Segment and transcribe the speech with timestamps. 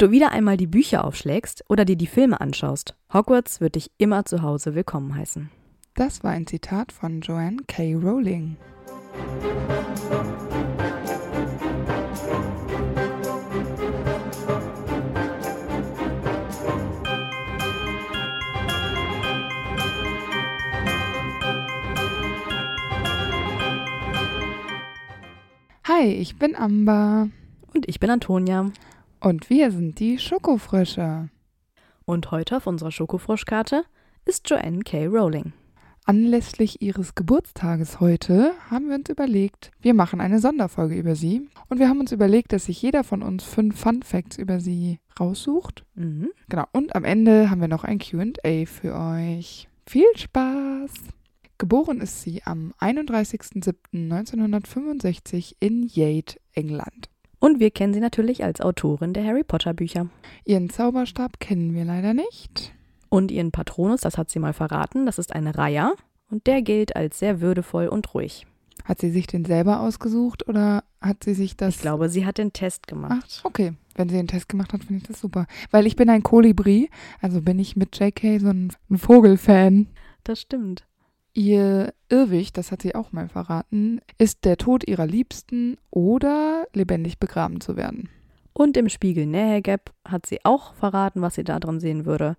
[0.00, 4.24] du wieder einmal die Bücher aufschlägst oder dir die Filme anschaust, Hogwarts wird dich immer
[4.24, 5.50] zu Hause willkommen heißen.
[5.94, 7.94] Das war ein Zitat von Joanne K.
[7.96, 8.56] Rowling.
[25.86, 27.28] Hi, ich bin Amber.
[27.74, 28.70] Und ich bin Antonia.
[29.22, 31.28] Und wir sind die Schokofrösche.
[32.06, 33.84] Und heute auf unserer Schokofroschkarte
[34.24, 35.08] ist Joanne K.
[35.08, 35.52] Rowling.
[36.06, 41.50] Anlässlich ihres Geburtstages heute haben wir uns überlegt, wir machen eine Sonderfolge über sie.
[41.68, 45.00] Und wir haben uns überlegt, dass sich jeder von uns fünf Fun Facts über sie
[45.20, 45.84] raussucht.
[45.94, 46.30] Mhm.
[46.48, 46.64] Genau.
[46.72, 49.68] Und am Ende haben wir noch ein QA für euch.
[49.86, 50.92] Viel Spaß!
[51.58, 57.10] Geboren ist sie am 31.07.1965 in Yate, England.
[57.40, 60.08] Und wir kennen sie natürlich als Autorin der Harry Potter Bücher.
[60.44, 62.72] Ihren Zauberstab kennen wir leider nicht.
[63.08, 65.94] Und ihren Patronus, das hat sie mal verraten, das ist eine Reiher.
[66.30, 68.46] Und der gilt als sehr würdevoll und ruhig.
[68.84, 71.76] Hat sie sich den selber ausgesucht oder hat sie sich das.
[71.76, 73.40] Ich glaube, sie hat den Test Ach, gemacht.
[73.42, 73.72] okay.
[73.96, 75.46] Wenn sie den Test gemacht hat, finde ich das super.
[75.70, 76.88] Weil ich bin ein Kolibri,
[77.20, 79.88] also bin ich mit JK so ein, ein Vogelfan.
[80.24, 80.84] Das stimmt.
[81.32, 87.18] Ihr Irrwicht, das hat sie auch mal verraten, ist der Tod ihrer Liebsten oder lebendig
[87.18, 88.08] begraben zu werden.
[88.52, 92.36] Und im Spiegel Nähegap hat sie auch verraten, was sie da drin sehen würde.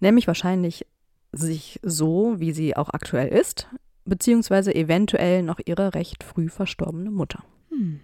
[0.00, 0.86] Nämlich wahrscheinlich
[1.32, 3.68] sich so, wie sie auch aktuell ist,
[4.04, 7.44] beziehungsweise eventuell noch ihre recht früh verstorbene Mutter.
[7.70, 8.00] Hm.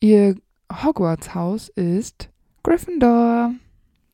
[0.00, 0.36] Ihr
[0.72, 2.30] Hogwarts-Haus ist
[2.62, 3.54] Gryffindor.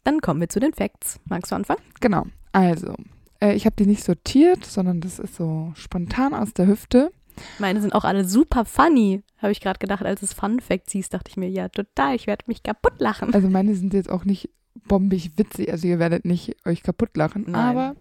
[0.04, 1.20] Dann kommen wir zu den Facts.
[1.24, 1.82] Magst du anfangen?
[2.00, 2.26] Genau.
[2.52, 2.94] Also,
[3.40, 7.12] äh, ich habe die nicht sortiert, sondern das ist so spontan aus der Hüfte.
[7.58, 11.08] Meine sind auch alle super funny, habe ich gerade gedacht, als es Fun Facts hieß,
[11.08, 13.32] dachte ich mir, ja, total, ich werde mich kaputt lachen.
[13.32, 14.50] Also meine sind jetzt auch nicht
[14.86, 17.54] bombig witzig, also ihr werdet nicht euch kaputt lachen, Nein.
[17.54, 17.96] aber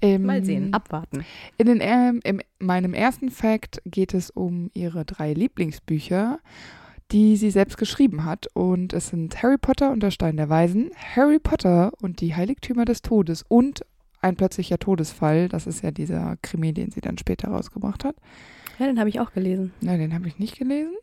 [0.00, 1.24] ähm, Mal sehen, abwarten.
[1.56, 6.38] In den, ähm, in meinem ersten Fact geht es um ihre drei Lieblingsbücher,
[7.10, 8.46] die sie selbst geschrieben hat.
[8.54, 12.84] Und es sind Harry Potter und der Stein der Weisen, Harry Potter und die Heiligtümer
[12.84, 13.84] des Todes und
[14.20, 15.48] ein plötzlicher Todesfall.
[15.48, 18.16] Das ist ja dieser Krimi, den sie dann später rausgebracht hat.
[18.78, 19.72] Ja, den habe ich auch gelesen.
[19.80, 20.94] Na, den habe ich nicht gelesen.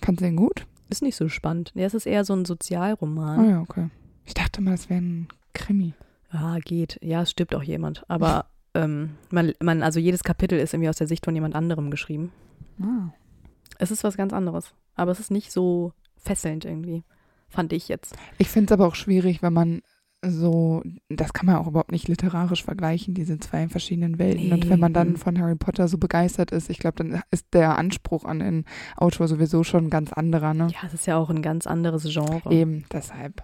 [0.00, 0.66] Fand den gut?
[0.90, 1.72] Ist nicht so spannend.
[1.74, 3.50] Ja, es ist eher so ein Ah Sozialroman.
[3.50, 3.88] ja, okay.
[4.26, 5.94] Ich dachte mal, es wäre ein Krimi.
[6.30, 6.98] Ah, geht.
[7.02, 8.04] Ja, es stirbt auch jemand.
[8.08, 11.90] Aber ähm, man, man, also jedes Kapitel ist irgendwie aus der Sicht von jemand anderem
[11.90, 12.32] geschrieben.
[12.80, 13.12] Ah.
[13.78, 14.74] Es ist was ganz anderes.
[14.94, 17.02] Aber es ist nicht so fesselnd irgendwie.
[17.48, 18.16] Fand ich jetzt.
[18.38, 19.82] Ich finde es aber auch schwierig, wenn man
[20.28, 24.52] so, das kann man auch überhaupt nicht literarisch vergleichen, diese zwei verschiedenen Welten.
[24.52, 27.46] Und Nee, wenn man dann von Harry Potter so begeistert ist, ich glaube, dann ist
[27.52, 28.64] der Anspruch an den
[28.96, 30.68] Autor sowieso schon ein ganz anderer, ne?
[30.72, 32.52] Ja, es ist ja auch ein ganz anderes Genre.
[32.52, 33.42] Eben, deshalb.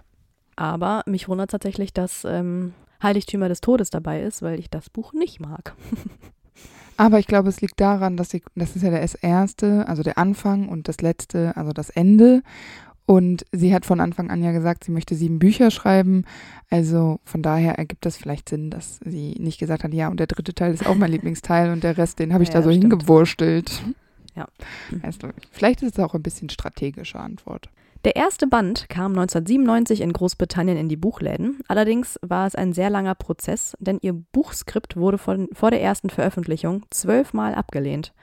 [0.55, 5.13] Aber mich wundert tatsächlich, dass ähm, Heiligtümer des Todes dabei ist, weil ich das Buch
[5.13, 5.73] nicht mag.
[6.97, 10.19] Aber ich glaube, es liegt daran, dass sie, das ist ja das erste, also der
[10.19, 12.43] Anfang und das letzte, also das Ende.
[13.11, 16.23] Und sie hat von Anfang an ja gesagt, sie möchte sieben Bücher schreiben.
[16.69, 20.27] Also von daher ergibt das vielleicht Sinn, dass sie nicht gesagt hat, ja, und der
[20.27, 22.69] dritte Teil ist auch mein Lieblingsteil und der Rest, den habe ich Ja, da so
[22.69, 22.83] stimmt.
[22.85, 23.83] hingewurstelt.
[24.33, 24.47] Ja.
[25.01, 27.67] Weißt du, vielleicht ist es auch ein bisschen strategische Antwort.
[28.05, 31.59] Der erste Band kam 1997 in Großbritannien in die Buchläden.
[31.67, 36.09] Allerdings war es ein sehr langer Prozess, denn ihr Buchskript wurde von, vor der ersten
[36.09, 38.13] Veröffentlichung zwölfmal abgelehnt.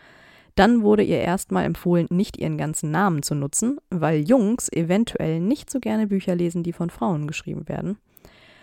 [0.59, 5.71] Dann wurde ihr erstmal empfohlen, nicht ihren ganzen Namen zu nutzen, weil Jungs eventuell nicht
[5.71, 7.99] so gerne Bücher lesen, die von Frauen geschrieben werden,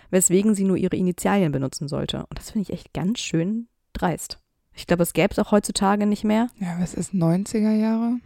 [0.09, 2.25] weswegen sie nur ihre Initialien benutzen sollte.
[2.29, 4.39] Und das finde ich echt ganz schön dreist.
[4.73, 6.47] Ich glaube, es gäbe es auch heutzutage nicht mehr.
[6.59, 8.17] Ja, aber es ist 90er Jahre.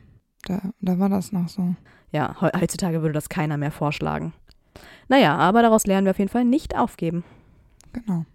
[0.45, 1.75] Da, da war das noch so.
[2.11, 4.33] Ja, he- heutzutage würde das keiner mehr vorschlagen.
[5.09, 7.23] Naja, aber daraus lernen wir auf jeden Fall nicht aufgeben.
[7.93, 8.25] Genau.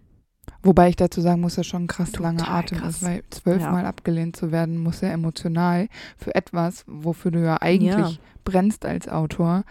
[0.65, 2.95] Wobei ich dazu sagen muss, dass schon ein krass Total langer Atem krass.
[2.97, 3.89] ist, weil zwölfmal Ja.
[3.89, 5.87] abgelehnt zu werden, muss ja emotional
[6.17, 8.11] für etwas, wofür du ja eigentlich Ja.
[8.43, 9.63] brennst als Autor.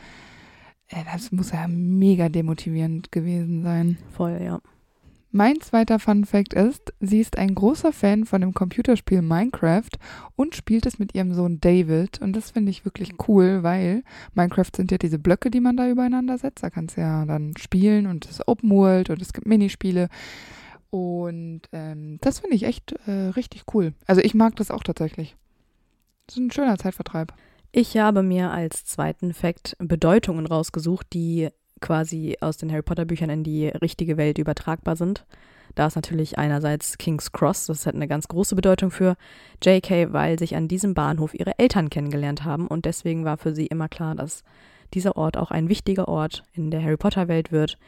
[0.89, 3.99] Äh, Das muss ja mega demotivierend gewesen sein.
[4.13, 4.61] Voll, ja.
[5.37, 9.91] Mein zweiter Fun Fact ist, sie ist ein großer Fan von dem Computerspiel Minecraft
[10.37, 12.21] und spielt es mit ihrem Sohn David.
[12.21, 14.05] Und das finde ich wirklich cool, weil
[14.35, 16.63] Minecraft sind ja diese Blöcke, die man da übereinander setzt.
[16.63, 20.09] Da kannst du ja dann spielen und es ist Open World und es gibt Minispiele.
[20.95, 23.95] Und ähm, das finde ich echt äh, richtig cool.
[24.07, 25.35] Also ich mag das auch tatsächlich.
[26.29, 27.33] Das ist ein schöner Zeitvertreib.
[27.73, 31.49] Ich habe mir als zweiten Fakt Bedeutungen rausgesucht, die
[31.81, 35.27] quasi aus den Harry Potter Büchern in die richtige Welt übertragbar sind.
[35.75, 39.17] Da ist natürlich einerseits King's Cross, das hat eine ganz große Bedeutung für
[39.65, 43.67] JK, weil sich an diesem Bahnhof ihre Eltern kennengelernt haben und deswegen war für sie
[43.67, 44.45] immer klar, dass
[44.95, 47.79] dieser Ort auch ein wichtiger Ort in der Harry Potter-Welt wird.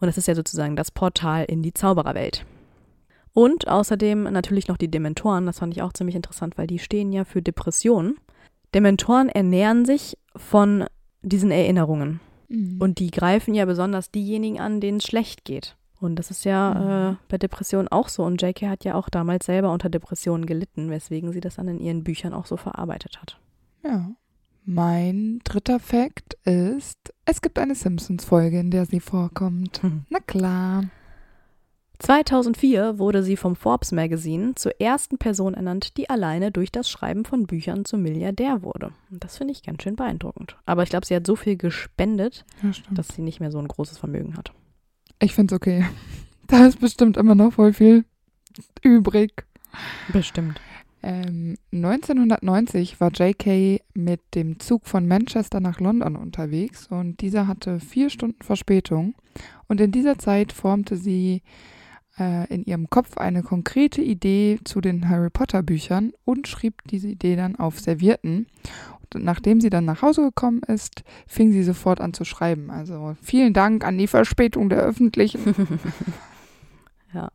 [0.00, 2.46] Und das ist ja sozusagen das Portal in die Zaubererwelt.
[3.34, 7.12] Und außerdem natürlich noch die Dementoren, das fand ich auch ziemlich interessant, weil die stehen
[7.12, 8.16] ja für Depressionen.
[8.74, 10.84] Dementoren ernähren sich von
[11.22, 12.20] diesen Erinnerungen.
[12.48, 12.80] Mhm.
[12.80, 15.76] Und die greifen ja besonders diejenigen an, denen es schlecht geht.
[16.00, 17.14] Und das ist ja Mhm.
[17.14, 18.22] äh, bei Depressionen auch so.
[18.24, 18.68] Und J.K.
[18.68, 22.34] hat ja auch damals selber unter Depressionen gelitten, weswegen sie das dann in ihren Büchern
[22.34, 23.38] auch so verarbeitet hat.
[23.82, 24.10] Ja.
[24.66, 29.80] Mein dritter Fakt ist, es gibt eine Simpsons-Folge, in der sie vorkommt.
[30.08, 30.84] Na klar.
[31.98, 37.24] 2004 wurde sie vom Forbes Magazine zur ersten Person ernannt, die alleine durch das Schreiben
[37.24, 38.92] von Büchern zum Milliardär wurde.
[39.10, 40.56] Und das finde ich ganz schön beeindruckend.
[40.66, 43.68] Aber ich glaube, sie hat so viel gespendet, Ja, dass sie nicht mehr so ein
[43.68, 44.52] großes Vermögen hat.
[45.20, 45.86] Ich find's okay.
[46.46, 48.04] Da ist bestimmt immer noch voll viel
[48.82, 49.46] übrig.
[50.12, 50.60] Bestimmt.
[51.02, 57.80] Ähm, 1990 war JK mit dem Zug von Manchester nach London unterwegs und dieser hatte
[57.80, 59.14] vier Stunden Verspätung.
[59.68, 61.42] Und in dieser Zeit formte sie
[62.18, 67.08] äh, in ihrem Kopf eine konkrete Idee zu den Harry Potter Büchern und schrieb diese
[67.08, 68.46] Idee dann auf Servietten.
[69.14, 72.70] Und nachdem sie dann nach Hause gekommen ist, fing sie sofort an zu schreiben.
[72.70, 75.54] Also vielen Dank an die Verspätung der Öffentlichen.
[77.12, 77.30] Ja.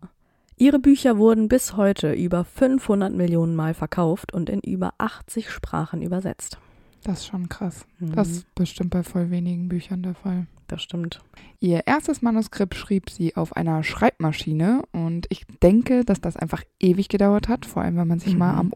[0.57, 6.01] Ihre Bücher wurden bis heute über 500 Millionen Mal verkauft und in über 80 Sprachen
[6.01, 6.57] übersetzt.
[7.05, 7.85] Das ist schon krass.
[7.99, 10.47] Mhm, Das ist bestimmt bei voll wenigen Büchern der Fall.
[10.71, 11.21] Das stimmt.
[11.59, 17.09] Ihr erstes Manuskript schrieb sie auf einer Schreibmaschine und ich denke, dass das einfach ewig
[17.09, 18.59] gedauert hat, vor allem wenn man sich mal Mhm.
[18.59, 18.71] am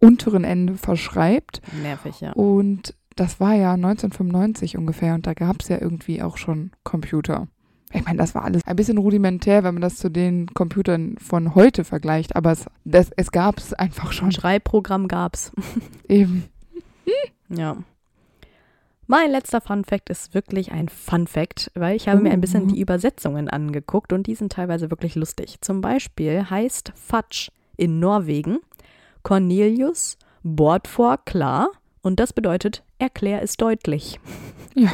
[0.00, 1.60] unteren Ende verschreibt.
[1.82, 2.32] Nervig, ja.
[2.32, 7.48] Und das war ja 1995 ungefähr und da gab es ja irgendwie auch schon Computer.
[7.92, 11.54] Ich meine, das war alles ein bisschen rudimentär, wenn man das zu den Computern von
[11.54, 15.52] heute vergleicht, aber es, das, es gab es einfach Ein schon Schreibprogramm gab's.
[16.08, 16.44] eben.
[17.48, 17.78] Ja.
[19.10, 22.64] Mein letzter Fun Fact ist wirklich ein Fun Fact, weil ich habe mir ein bisschen
[22.64, 22.66] Uh.
[22.66, 25.62] die Übersetzungen angeguckt und die sind teilweise wirklich lustig.
[25.62, 28.58] Zum Beispiel heißt Fatsch in Norwegen
[29.22, 31.70] Cornelius Bordfor klar
[32.02, 34.20] und das bedeutet erklär es deutlich.
[34.74, 34.92] Ja.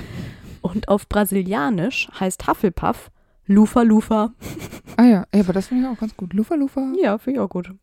[0.62, 3.10] Und auf Brasilianisch heißt Hufflepuff
[3.46, 4.32] Lufa Lufa.
[4.96, 6.34] Ah ja, ja aber das finde ich auch ganz gut.
[6.34, 6.92] Lufa Lufa.
[7.02, 7.74] Ja, finde ich auch gut.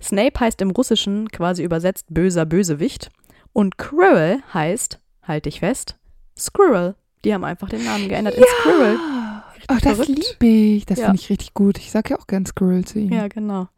[0.00, 3.10] Snape heißt im Russischen quasi übersetzt böser Bösewicht.
[3.52, 5.98] Und Quirrell heißt, halt dich fest,
[6.38, 6.94] Squirrel.
[7.24, 8.98] Die haben einfach den Namen geändert in Squirrel.
[9.68, 10.86] Ach, das liebe ich.
[10.86, 11.06] Das Ja.
[11.06, 11.78] finde ich richtig gut.
[11.78, 13.12] Ich sage ja auch gern Squirrel zu ihm.
[13.12, 13.68] Ja, genau.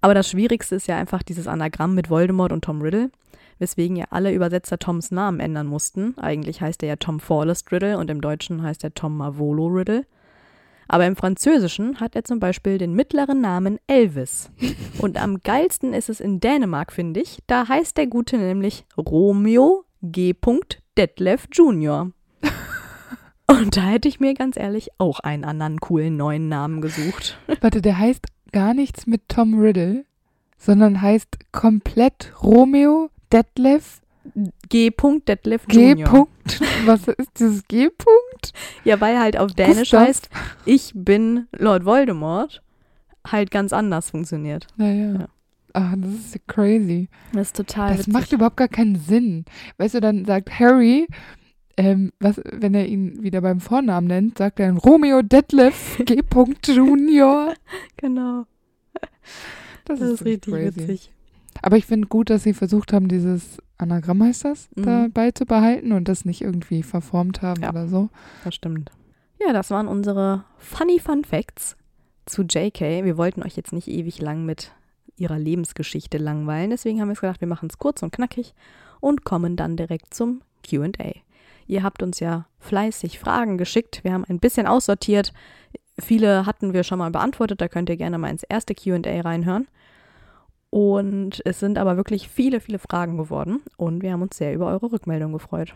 [0.00, 3.10] Aber das Schwierigste ist ja einfach dieses Anagramm mit Voldemort und Tom Riddle,
[3.58, 6.16] weswegen ja alle Übersetzer Toms Namen ändern mussten.
[6.18, 10.04] Eigentlich heißt er ja Tom Forlest Riddle und im Deutschen heißt er Tom Marvolo Riddle.
[10.88, 14.50] Aber im Französischen hat er zum Beispiel den mittleren Namen Elvis.
[14.98, 17.38] Und am geilsten ist es in Dänemark, finde ich.
[17.46, 20.34] Da heißt der Gute nämlich Romeo G.
[20.96, 22.10] Detlef Jr.
[23.46, 27.38] Und da hätte ich mir ganz ehrlich auch einen anderen coolen neuen Namen gesucht.
[27.60, 30.04] Warte, der heißt gar nichts mit Tom Riddle,
[30.56, 34.00] sondern heißt komplett Romeo Detlef
[34.68, 34.90] G.
[35.26, 35.92] Detlef G.
[35.92, 36.08] Jr.
[36.08, 36.60] Punkt.
[36.86, 37.90] Was ist dieses G.
[37.90, 38.52] Punkt?
[38.84, 40.06] Ja, weil halt auf Dänisch Gustav.
[40.06, 40.30] heißt,
[40.64, 42.62] ich bin Lord Voldemort,
[43.26, 44.66] halt ganz anders funktioniert.
[44.76, 45.12] Naja.
[45.12, 45.28] Ja.
[45.74, 47.08] Ach, das ist ja crazy.
[47.32, 48.12] Das ist total Das witzig.
[48.12, 49.44] macht überhaupt gar keinen Sinn.
[49.76, 51.06] Weißt du, dann sagt Harry,
[51.76, 56.22] ähm, was, wenn er ihn wieder beim Vornamen nennt, sagt er dann Romeo Detlef G.
[56.72, 57.54] Junior.
[57.96, 58.44] Genau,
[59.84, 60.76] Das, das ist ziemlich richtig crazy.
[60.80, 61.10] witzig.
[61.62, 64.82] Aber ich finde gut, dass sie versucht haben, dieses Anagramm heißt das, Mhm.
[64.84, 67.70] dabei zu behalten und das nicht irgendwie verformt haben Ja.
[67.70, 68.08] oder so.
[68.44, 68.92] Das stimmt.
[69.44, 71.76] Ja, das waren unsere Funny Fun Facts
[72.26, 73.04] zu JK.
[73.04, 74.72] Wir wollten euch jetzt nicht ewig lang mit
[75.16, 76.70] ihrer Lebensgeschichte langweilen.
[76.70, 78.54] Deswegen haben wir gedacht, wir machen es kurz und knackig
[79.00, 81.12] und kommen dann direkt zum QA.
[81.66, 84.00] Ihr habt uns ja fleißig Fragen geschickt.
[84.02, 85.32] Wir haben ein bisschen aussortiert.
[85.98, 87.60] Viele hatten wir schon mal beantwortet.
[87.60, 89.68] Da könnt ihr gerne mal ins erste QA reinhören.
[90.70, 93.62] Und es sind aber wirklich viele, viele Fragen geworden.
[93.76, 95.74] Und wir haben uns sehr über eure Rückmeldung gefreut.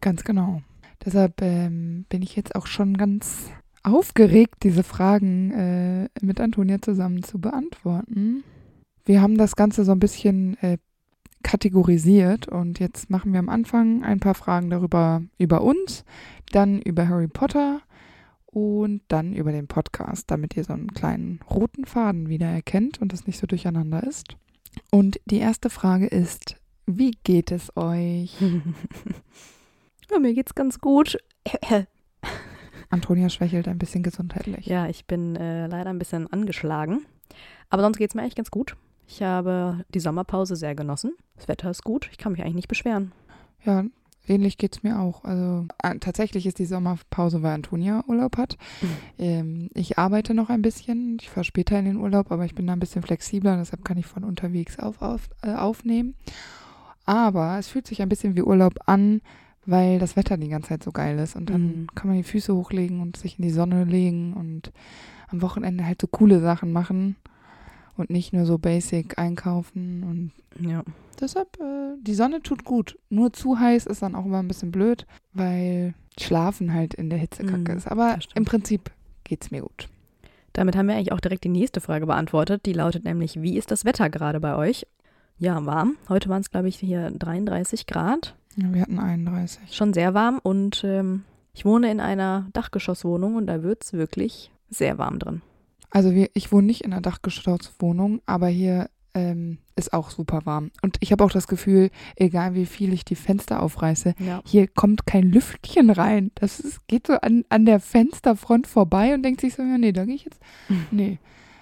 [0.00, 0.60] Ganz genau.
[1.04, 3.50] Deshalb ähm, bin ich jetzt auch schon ganz
[3.82, 8.44] aufgeregt, diese Fragen äh, mit Antonia zusammen zu beantworten.
[9.04, 10.78] Wir haben das Ganze so ein bisschen äh,
[11.42, 16.04] kategorisiert und jetzt machen wir am Anfang ein paar Fragen darüber über uns,
[16.52, 17.82] dann über Harry Potter
[18.46, 23.12] und dann über den Podcast, damit ihr so einen kleinen roten Faden wieder erkennt und
[23.12, 24.36] es nicht so durcheinander ist.
[24.90, 26.56] Und die erste Frage ist,
[26.86, 28.40] wie geht es euch?
[30.10, 31.18] ja, mir geht's ganz gut.
[32.90, 34.66] Antonia schwächelt ein bisschen gesundheitlich.
[34.66, 37.04] Ja, ich bin äh, leider ein bisschen angeschlagen.
[37.70, 38.76] Aber sonst geht's mir eigentlich ganz gut.
[39.06, 41.12] Ich habe die Sommerpause sehr genossen.
[41.36, 42.08] Das Wetter ist gut.
[42.10, 43.12] Ich kann mich eigentlich nicht beschweren.
[43.64, 43.84] Ja,
[44.26, 45.24] ähnlich geht es mir auch.
[45.24, 48.56] Also äh, tatsächlich ist die Sommerpause, weil Antonia Urlaub hat.
[48.80, 48.88] Mhm.
[49.18, 51.18] Ähm, ich arbeite noch ein bisschen.
[51.20, 53.98] Ich fahre später in den Urlaub, aber ich bin da ein bisschen flexibler, deshalb kann
[53.98, 56.14] ich von unterwegs auf, auf, äh, aufnehmen.
[57.06, 59.20] Aber es fühlt sich ein bisschen wie Urlaub an,
[59.66, 61.36] weil das Wetter die ganze Zeit so geil ist.
[61.36, 61.86] Und dann Mhm.
[61.94, 64.72] kann man die Füße hochlegen und sich in die Sonne legen und
[65.28, 67.16] am Wochenende halt so coole Sachen machen
[67.96, 70.82] und nicht nur so basic einkaufen und Ja.
[71.20, 72.98] Deshalb, äh, die Sonne tut gut.
[73.08, 77.18] Nur zu heiß ist dann auch immer ein bisschen blöd, weil Schlafen halt in der
[77.20, 77.86] Hitze kacke Mm, ist.
[77.88, 78.90] Aber im Prinzip
[79.22, 79.88] geht's mir gut.
[80.52, 82.66] Damit haben wir eigentlich auch direkt die nächste Frage beantwortet.
[82.66, 84.86] Die lautet nämlich, wie ist das Wetter gerade bei euch?
[85.38, 85.96] Ja, warm.
[86.08, 88.36] Heute waren es, glaube ich, hier 33 Grad.
[88.56, 89.74] Ja, wir hatten 31.
[89.74, 91.22] Schon sehr warm und ähm,
[91.52, 95.42] ich wohne in einer Dachgeschosswohnung und da wird es wirklich sehr warm drin.
[95.94, 100.72] Also wir, ich wohne nicht in einer Dachgeschosswohnung, aber hier ähm, ist auch super warm.
[100.82, 104.42] Und ich habe auch das Gefühl, egal wie viel ich die Fenster aufreiße, Ja.
[104.44, 106.32] hier kommt kein Lüftchen rein.
[106.34, 109.92] Das ist, geht so an, an der Fensterfront vorbei und denkt sich so, ja, nee,
[109.92, 110.40] da gehe ich jetzt.
[110.68, 110.86] Mhm.
[110.90, 111.18] Nee.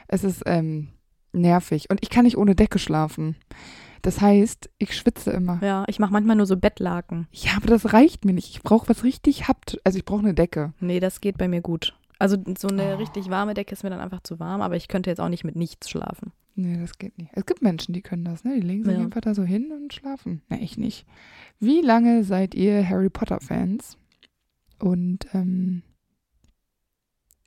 [0.08, 0.88] Es ist ähm,
[1.32, 1.90] nervig.
[1.90, 3.36] Und ich kann nicht ohne Decke schlafen.
[4.02, 5.58] Das heißt, ich schwitze immer.
[5.62, 7.28] Ja, ich mache manchmal nur so Bettlaken.
[7.32, 8.48] Ja, aber das reicht mir nicht.
[8.50, 9.78] Ich brauche was richtig habt.
[9.84, 10.72] Also ich brauche eine Decke.
[10.80, 11.94] Nee, das geht bei mir gut.
[12.22, 12.96] Also so eine Oh.
[12.98, 15.42] richtig warme Decke ist mir dann einfach zu warm, aber ich könnte jetzt auch nicht
[15.44, 16.30] mit nichts schlafen.
[16.54, 17.30] Nee, das geht nicht.
[17.34, 18.54] Es gibt Menschen, die können das, ne?
[18.54, 19.00] Die legen sich Ja.
[19.00, 20.42] einfach da so hin und schlafen.
[20.48, 21.04] Na, ich nicht.
[21.58, 23.96] Wie lange seid ihr Harry Potter-Fans?
[24.78, 25.82] Und ähm,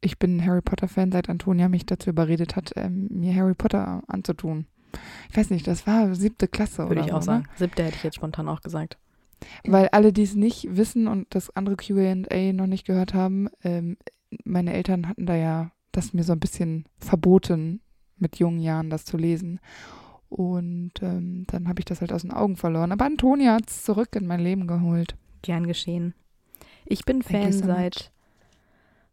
[0.01, 4.65] ich bin Harry Potter-Fan, seit Antonia mich dazu überredet hat, ähm, mir Harry Potter anzutun.
[5.29, 7.37] Ich weiß nicht, das war siebte Klasse Würde oder ich auch so, ne?
[7.39, 7.49] sagen.
[7.55, 8.97] Siebte hätte ich jetzt spontan auch gesagt.
[9.65, 13.97] Weil alle, die es nicht wissen und das andere QA noch nicht gehört haben, ähm,
[14.43, 17.81] meine Eltern hatten da ja das mir so ein bisschen verboten,
[18.17, 19.59] mit jungen Jahren das zu lesen.
[20.29, 22.91] Und ähm, dann habe ich das halt aus den Augen verloren.
[22.91, 25.15] Aber Antonia hat es zurück in mein Leben geholt.
[25.41, 26.13] Gern geschehen.
[26.85, 28.11] Ich bin Fan so seit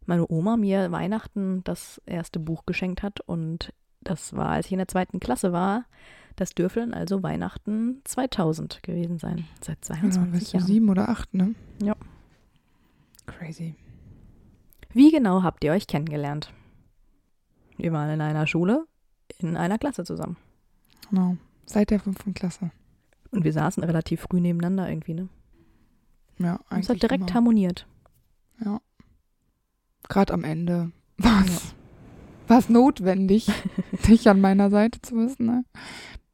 [0.05, 4.79] meine Oma mir Weihnachten das erste Buch geschenkt hat und das war, als ich in
[4.79, 5.85] der zweiten Klasse war.
[6.35, 9.45] Das dürfte dann also Weihnachten 2000 gewesen sein.
[9.61, 10.67] Seit Ja, 22 bist du Jahren.
[10.67, 11.53] sieben oder acht, ne?
[11.81, 11.95] Ja.
[13.27, 13.75] Crazy.
[14.93, 16.53] Wie genau habt ihr euch kennengelernt?
[17.77, 18.85] Wir waren in einer Schule,
[19.39, 20.37] in einer Klasse zusammen.
[21.09, 21.37] Genau.
[21.65, 22.71] Seit der fünften Klasse.
[23.31, 25.29] Und wir saßen relativ früh nebeneinander irgendwie, ne?
[26.39, 26.89] Ja, Und es eigentlich.
[26.89, 27.33] hat direkt immer.
[27.33, 27.87] harmoniert.
[28.63, 28.79] Ja.
[30.09, 31.75] Gerade am Ende war es
[32.47, 33.47] war's notwendig,
[34.07, 35.45] dich an meiner Seite zu wissen.
[35.45, 35.65] Ne?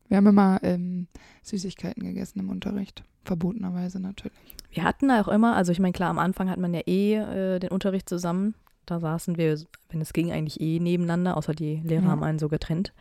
[0.09, 1.07] Wir haben immer ähm,
[1.43, 3.03] Süßigkeiten gegessen im Unterricht.
[3.25, 4.37] Verbotenerweise natürlich.
[4.71, 7.59] Wir hatten auch immer, also ich meine, klar, am Anfang hat man ja eh äh,
[7.59, 8.55] den Unterricht zusammen.
[8.85, 9.57] Da saßen wir,
[9.89, 12.09] wenn es ging, eigentlich eh nebeneinander, außer die Lehrer Ja.
[12.09, 12.91] haben einen so getrennt.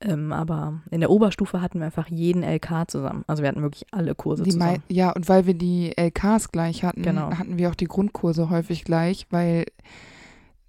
[0.00, 3.24] Ähm, aber in der Oberstufe hatten wir einfach jeden LK zusammen.
[3.26, 4.82] Also wir hatten wirklich alle Kurse Die zusammen.
[4.88, 7.32] ja, und weil wir die LKs gleich hatten, Genau.
[7.32, 9.66] hatten wir auch die Grundkurse häufig gleich, weil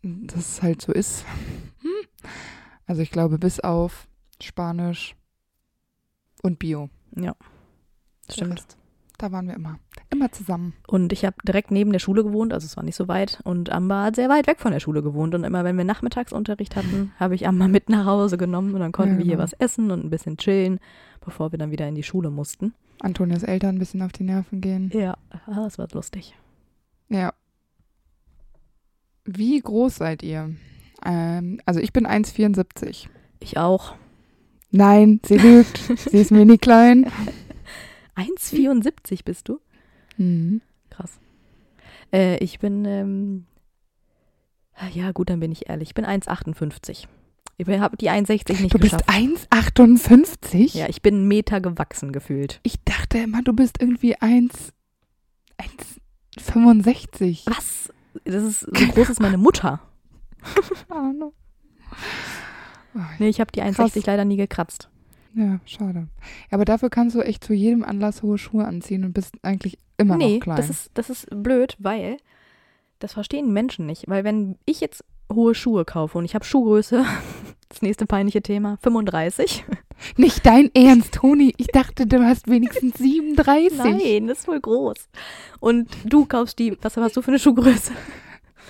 [0.02, 1.26] das halt so ist.
[1.82, 2.30] Hm.
[2.88, 4.08] Also ich glaube, bis auf
[4.42, 5.16] Spanisch
[6.42, 6.90] und Bio.
[7.16, 7.36] Ja,
[8.30, 8.54] stimmt.
[8.60, 8.78] Rest,
[9.18, 9.80] Da waren wir immer.
[10.12, 10.74] Immer zusammen.
[10.88, 13.40] Und ich habe direkt neben der Schule gewohnt, also es war nicht so weit.
[13.44, 15.36] Und Amber hat sehr weit weg von der Schule gewohnt.
[15.36, 18.92] Und immer wenn wir Nachmittagsunterricht hatten, habe ich Amber mit nach Hause genommen und dann
[18.92, 19.44] konnten Ja, wir hier genau.
[19.44, 20.80] was essen und ein bisschen chillen,
[21.24, 22.74] bevor wir dann wieder in die Schule mussten.
[23.02, 24.92] Antonias Eltern ein bisschen auf die Nerven gehen.
[24.94, 26.36] Ja, ah, das war lustig.
[27.10, 27.34] Ja.
[29.26, 30.56] Wie groß seid ihr?
[31.06, 33.08] Ähm, also ich bin 1,74.
[33.40, 33.96] Ich auch.
[34.72, 35.78] Nein, sie lügt.
[35.98, 37.12] sie ist mini klein.
[38.16, 39.60] 1,74 bist du?
[40.18, 40.62] Mhm.
[40.90, 41.20] Krass.
[42.12, 43.46] Äh, ich bin, ähm,
[44.94, 45.90] ja gut, dann bin ich ehrlich.
[45.90, 47.06] Ich bin 1,58.
[47.58, 49.10] Ich habe die 1,60 nicht Du bist geschafft.
[49.10, 50.78] 1,58?
[50.78, 52.62] Ja, ich bin einen Meter gewachsen gefühlt.
[52.64, 54.72] Ich dachte immer, du bist irgendwie 1,
[56.38, 57.42] 1,65.
[57.48, 57.92] Was?
[58.24, 59.82] Das ist so groß ist meine Mutter.
[60.90, 61.34] Ahnung.
[63.00, 64.06] Oh, Nee, ich habe die 1,60 Krass.
[64.06, 64.90] leider nie gekratzt.
[65.34, 66.08] Ja, schade.
[66.52, 70.18] Aber dafür kannst du echt zu jedem Anlass hohe Schuhe anziehen und bist eigentlich immer
[70.18, 70.58] nee, noch klein.
[70.58, 72.18] das ist, das ist blöd, weil
[73.00, 74.08] das verstehen Menschen nicht.
[74.08, 77.06] Weil wenn ich jetzt hohe Schuhe kaufe und ich habe Schuhgröße,
[77.70, 79.64] das nächste peinliche Thema, 35.
[80.18, 81.54] Nicht dein Ernst, Toni.
[81.58, 83.78] Ich dachte, du hast wenigstens 37.
[83.78, 85.10] Nein, das ist voll groß.
[85.60, 87.92] Und du kaufst die, was hast du für eine Schuhgröße?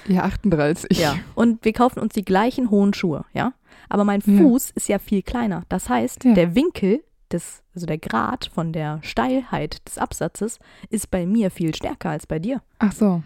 [0.07, 0.97] Ja, 38.
[0.97, 1.15] Ja.
[1.35, 3.53] Und wir kaufen uns die gleichen hohen Schuhe, ja?
[3.89, 4.37] Aber mein Ja.
[4.43, 5.63] Fuß ist ja viel kleiner.
[5.69, 6.33] Das heißt, Ja.
[6.33, 11.75] der Winkel des, also der Grad von der Steilheit des Absatzes ist bei mir viel
[11.75, 12.61] stärker als bei dir.
[12.79, 13.23] Ach so.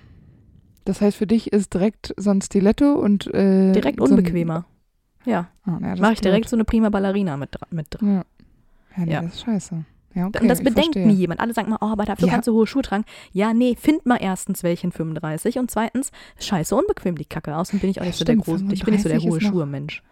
[0.85, 4.65] Das heißt, für dich ist direkt so ein Stiletto und äh, Direkt so unbequemer.
[5.25, 6.49] Ja, Ah, ja, mache ich direkt blöd.
[6.49, 8.15] so eine Prima Ballerina mit, mit dran.
[8.15, 8.25] Ja.
[8.97, 9.21] Ja, nee, Ja.
[9.21, 9.85] das ist scheiße.
[10.15, 11.07] Ja, okay, Und das bedenkt verstehe.
[11.07, 11.39] nie jemand.
[11.39, 12.33] Alle sagen mal, oh, aber dafür Ja.
[12.33, 13.05] kannst du hohe Schuhe tragen.
[13.31, 17.79] Ja, nee, find mal erstens welchen 35 und zweitens, scheiße unbequem die Kacke aus und
[17.79, 19.29] bin ich auch Ja, nicht so der stimmt, große, ich bin nicht so der 35
[19.31, 20.03] hohe Schuhe-Mensch.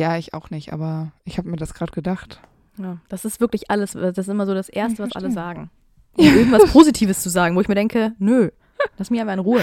[0.00, 2.40] Ja, ich auch nicht, aber ich habe mir das gerade gedacht.
[2.78, 5.68] Ja, das ist wirklich alles, das ist immer so das Erste, was alle sagen.
[6.14, 8.48] Um irgendwas Positives zu sagen, wo ich mir denke, nö,
[8.96, 9.60] lass mich einfach in Ruhe.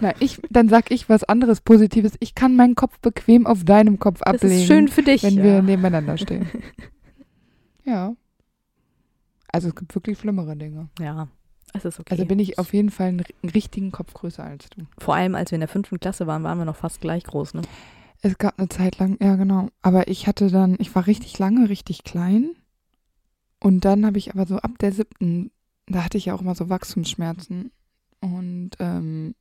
[0.00, 2.14] Na, ich, dann sag ich was anderes Positives.
[2.18, 5.22] Ich kann meinen Kopf bequem auf deinem Kopf Das ablegen, ist schön für dich.
[5.22, 5.44] wenn ja.
[5.44, 6.50] wir nebeneinander stehen.
[7.84, 8.16] ja.
[9.52, 10.88] Also es gibt wirklich schlimmere Dinge.
[10.98, 11.28] ja,
[11.74, 12.10] es ist okay.
[12.10, 14.84] Also bin ich auf jeden Fall einen, einen richtigen Kopf größer als du.
[14.98, 17.54] Vor allem, als wir in der fünften Klasse waren, waren wir noch fast gleich groß,
[17.54, 17.62] ne?
[18.22, 19.68] Es gab eine Zeit lang, ja genau.
[19.82, 22.50] Aber ich hatte dann, ich war richtig lange, richtig klein.
[23.60, 25.50] Und dann habe ich aber so ab der siebten,
[25.86, 27.70] da hatte ich ja auch immer so Wachstumsschmerzen.
[28.20, 29.34] Und ähm,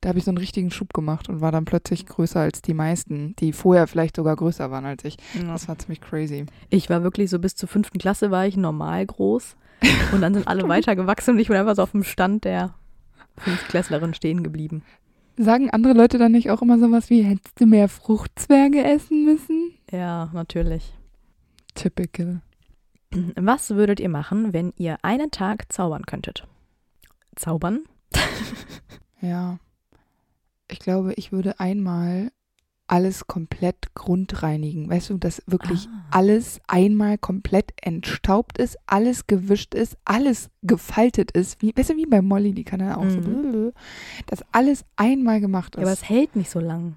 [0.00, 2.74] da habe ich so einen richtigen Schub gemacht und war dann plötzlich größer als die
[2.74, 5.16] meisten, die vorher vielleicht sogar größer waren als ich.
[5.34, 5.52] Ja.
[5.52, 6.46] Das war ziemlich crazy.
[6.70, 9.56] Ich war wirklich so bis zur fünften Klasse war ich normal groß.
[10.12, 12.74] Und dann sind alle weiter gewachsen und ich bin einfach so auf dem Stand der
[13.38, 14.82] Fünftklässlerin stehen geblieben.
[15.40, 19.72] Sagen andere Leute dann nicht auch immer sowas wie, hättest du mehr Fruchtzwerge essen müssen?
[19.88, 20.92] Ja, natürlich.
[21.76, 22.42] Typical.
[23.36, 26.46] Was würdet ihr machen, wenn ihr einen Tag zaubern könntet?
[27.36, 27.84] Zaubern?
[29.20, 29.58] Ja.
[30.68, 32.30] Ich glaube, ich würde einmal
[32.88, 34.88] alles komplett grundreinigen.
[34.90, 36.06] Weißt du, dass wirklich Ah.
[36.18, 41.60] alles einmal komplett entstaubt ist, alles gewischt ist, alles gefaltet ist.
[41.62, 43.24] Wie, weißt du, wie bei Molly, die kann dann auch so, Mhm.
[43.42, 43.72] blablabla,
[44.26, 46.02] dass alles einmal gemacht Ja, aber ist.
[46.02, 46.96] es hält nicht so lang.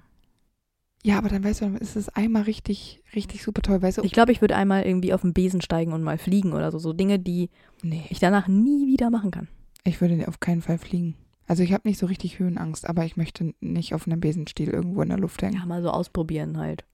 [1.04, 3.82] Ja, aber dann weißt du, dann ist es einmal richtig, richtig super toll.
[3.82, 6.52] Weißt du, Ich glaube, ich würde einmal irgendwie auf den Besen steigen und mal fliegen
[6.52, 6.78] oder so.
[6.78, 7.50] So Dinge, die
[7.82, 9.48] nee, ich danach nie wieder machen kann.
[9.84, 11.16] ich würde auf keinen Fall fliegen.
[11.52, 15.02] Also ich habe nicht so richtig Höhenangst, aber ich möchte nicht auf einem Besenstiel irgendwo
[15.02, 15.58] in der Luft hängen.
[15.58, 16.86] Ja, mal so ausprobieren halt.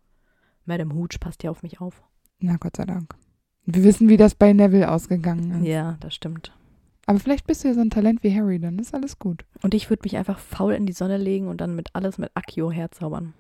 [0.65, 2.03] Madame Hooch passt ja auf mich auf.
[2.41, 3.15] Na Gott sei Dank.
[3.67, 5.69] Wir wissen, wie das bei Neville ausgegangen ist.
[5.69, 6.51] Ja, das stimmt.
[7.07, 9.45] Aber vielleicht bist du ja so ein Talent wie Harry, dann ist alles gut.
[9.63, 12.33] Und ich würde mich einfach faul in die Sonne legen und dann mit alles mit
[12.35, 13.35] Accio herzaubern.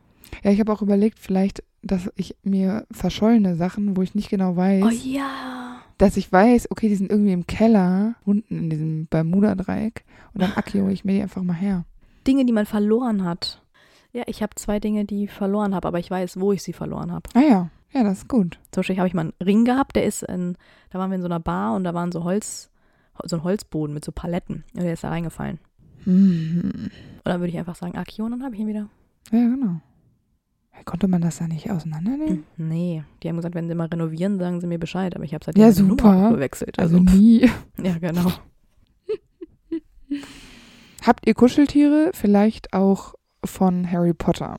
[0.44, 4.54] Ja, ich habe auch überlegt, vielleicht, dass ich mir verschollene Sachen, wo ich nicht genau
[4.54, 5.77] weiß, Oh ja.
[5.98, 10.04] Dass ich weiß, okay, die sind irgendwie im Keller, unten in diesem Bermuda-Dreieck.
[10.32, 11.84] Und dann accio ich mir die einfach mal her.
[12.26, 13.62] Dinge, die man verloren hat.
[14.12, 16.72] Ja, ich habe zwei Dinge, die ich verloren habe, aber ich weiß, wo ich sie
[16.72, 17.28] verloren habe.
[17.34, 18.58] Ah ja, ja, das ist gut.
[18.70, 20.56] Zum Beispiel habe ich mal einen Ring gehabt, der ist in,
[20.90, 22.70] da waren wir in so einer Bar und da waren so Holz,
[23.24, 25.58] so ein Holzboden mit so Paletten und der ist da reingefallen.
[26.04, 26.70] Hm.
[26.72, 26.92] Und
[27.24, 28.88] dann würde ich einfach sagen, Accio und dann habe ich ihn wieder.
[29.30, 29.80] Ja, genau.
[30.84, 32.44] Konnte man das da nicht auseinandernehmen?
[32.56, 35.44] Nee, die haben gesagt, wenn sie mal renovieren, sagen sie mir Bescheid, aber ich habe
[35.44, 36.12] seitdem Ja, meine super.
[36.14, 36.78] Nummer gewechselt.
[36.78, 37.40] Also Also, nie.
[37.82, 38.30] ja, genau.
[41.06, 42.10] Habt ihr Kuscheltiere?
[42.14, 43.14] Vielleicht auch
[43.44, 44.58] von Harry Potter.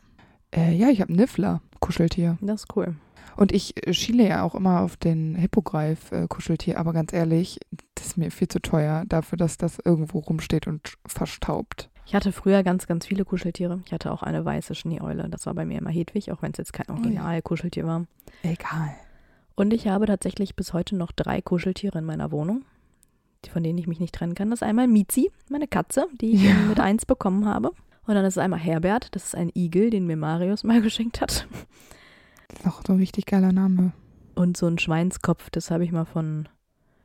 [0.55, 2.37] Äh, ja, ich habe Niffler, Kuscheltier.
[2.41, 2.95] Das ist cool.
[3.35, 7.59] Und ich äh, schiele ja auch immer auf den Hippogreif-Kuscheltier, aber ganz ehrlich,
[7.95, 11.89] das ist mir viel zu teuer dafür, dass das irgendwo rumsteht und verstaubt.
[12.09, 13.83] Ich hatte früher ganz, ganz viele Kuscheltiere.
[13.85, 15.29] Ich hatte auch eine weiße Schneeeule.
[15.29, 18.05] Das war bei mir immer Hedwig, auch wenn es jetzt kein Original-Kuscheltier war.
[18.41, 18.95] Egal.
[19.53, 22.65] Und ich habe tatsächlich bis heute noch drei Kuscheltiere in meiner Wohnung,
[23.53, 24.49] von denen ich mich nicht trennen kann.
[24.49, 26.55] Das ist einmal Mizi, meine Katze, die ich Ja.
[26.67, 27.69] mit eins bekommen habe.
[28.07, 31.21] Und dann ist es einmal Herbert, das ist ein Igel, den mir Marius mal geschenkt
[31.21, 31.47] hat.
[32.47, 33.91] Das ist auch so ein richtig geiler Name.
[34.33, 36.49] Und so ein Schweinskopf, das habe ich mal von,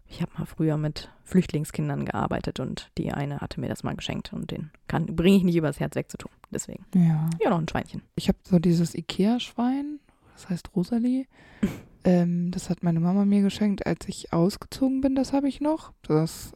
[0.07, 4.33] ich habe mal früher mit Flüchtlingskindern gearbeitet und die eine hatte mir das mal geschenkt
[4.33, 6.31] und den kann bringe ich nicht übers Herz wegzutun.
[6.51, 6.85] Deswegen.
[6.95, 7.29] Ja.
[7.41, 8.03] Ja, noch ein Schweinchen.
[8.15, 9.99] Ich habe so dieses Ikea-Schwein,
[10.35, 11.27] das heißt Rosalie.
[12.05, 15.93] ähm, das hat meine Mama mir geschenkt, als ich ausgezogen bin, das habe ich noch.
[16.03, 16.53] Das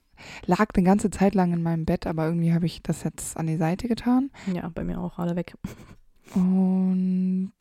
[0.47, 3.47] lag eine ganze Zeit lang in meinem Bett, aber irgendwie habe ich das jetzt an
[3.47, 4.31] die Seite getan.
[4.53, 5.55] Ja, bei mir auch alle weg.
[6.35, 7.53] Und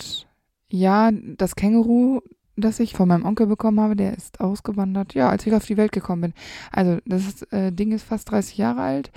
[0.69, 2.21] ja, das Känguru,
[2.57, 5.77] das ich von meinem Onkel bekommen habe, der ist ausgewandert, ja, als ich auf die
[5.77, 6.33] Welt gekommen bin.
[6.71, 9.11] Also das äh, Ding ist fast 30 Jahre alt.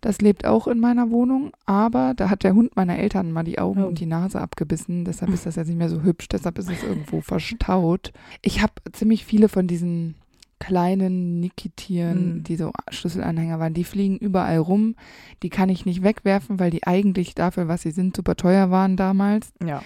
[0.00, 3.58] Das lebt auch in meiner Wohnung, aber da hat der Hund meiner Eltern mal die
[3.58, 3.86] Augen Oh.
[3.86, 5.04] und die Nase abgebissen.
[5.04, 8.12] Deshalb ist das jetzt nicht mehr so hübsch, deshalb ist es irgendwo verstaut.
[8.42, 10.14] Ich habe ziemlich viele von diesen
[10.58, 12.42] kleinen Nikitieren, Mhm.
[12.44, 14.94] die so Schlüsselanhänger waren, die fliegen überall rum.
[15.42, 18.96] Die kann ich nicht wegwerfen, weil die eigentlich dafür, was sie sind, super teuer waren
[18.96, 19.52] damals.
[19.64, 19.82] Ja.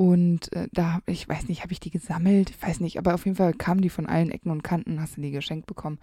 [0.00, 2.50] Und äh, da, ich weiß nicht, habe ich die gesammelt?
[2.50, 5.16] Ich weiß nicht, aber auf jeden Fall kamen die von allen Ecken und Kanten, hast
[5.16, 5.98] du die geschenkt bekommen.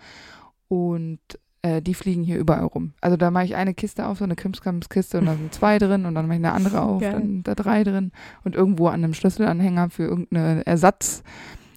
[0.68, 1.20] Und
[1.62, 2.92] äh, die fliegen hier überall rum.
[3.00, 6.06] Also da mache ich eine Kiste auf, so eine Krimskrams-Kiste und da sind zwei drin
[6.06, 7.14] und dann mache ich eine andere auf, Geil.
[7.14, 8.12] dann da drei drin
[8.44, 11.24] und irgendwo an einem Schlüsselanhänger für irgendeinen Ersatz,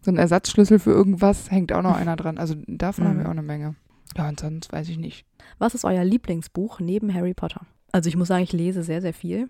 [0.03, 2.37] so ein Ersatzschlüssel für irgendwas, hängt auch noch einer dran.
[2.39, 3.21] Also davon haben Mhm.
[3.21, 3.77] wir auch eine Menge.
[4.17, 5.25] Ja, und sonst weiß ich nicht.
[5.59, 7.61] Was ist euer Lieblingsbuch neben Harry Potter?
[7.93, 9.49] Also ich muss sagen, ich lese sehr, sehr viel.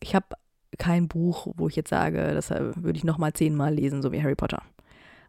[0.00, 0.26] Ich habe
[0.76, 4.12] kein Buch, wo ich jetzt sage, das äh, würde ich noch mal zehnmal lesen, so
[4.12, 4.62] wie Harry Potter.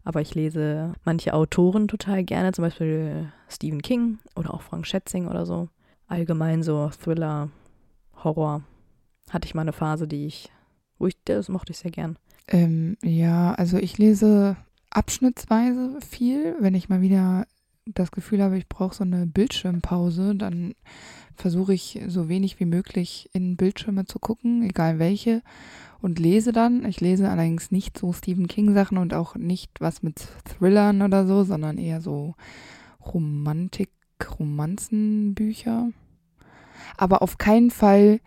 [0.04, 5.28] Aber ich lese manche Autoren total gerne, zum Beispiel Stephen King oder auch Frank Schätzing
[5.28, 5.70] oder so.
[6.08, 7.50] Allgemein so Thriller,
[8.24, 8.64] Horror.
[9.30, 10.50] Hatte ich mal eine Phase, die ich,
[10.98, 12.18] wo ich, das mochte ich sehr gern.
[12.48, 14.58] Ähm, ja, also ich lese
[14.90, 16.56] abschnittsweise viel.
[16.60, 17.46] Wenn ich mal wieder
[17.94, 20.76] das Gefühl habe, ich brauche so eine Bildschirmpause, dann
[21.36, 25.42] versuche ich so wenig wie möglich in Bildschirme zu gucken, egal welche,
[26.02, 26.86] und lese dann.
[26.86, 31.26] Ich lese allerdings nicht so Stephen King Sachen und auch nicht was mit Thrillern oder
[31.26, 32.36] so, sondern eher so
[33.06, 33.92] Romantik,
[34.40, 35.90] Romanzenbücher.
[36.98, 38.20] Aber auf keinen Fall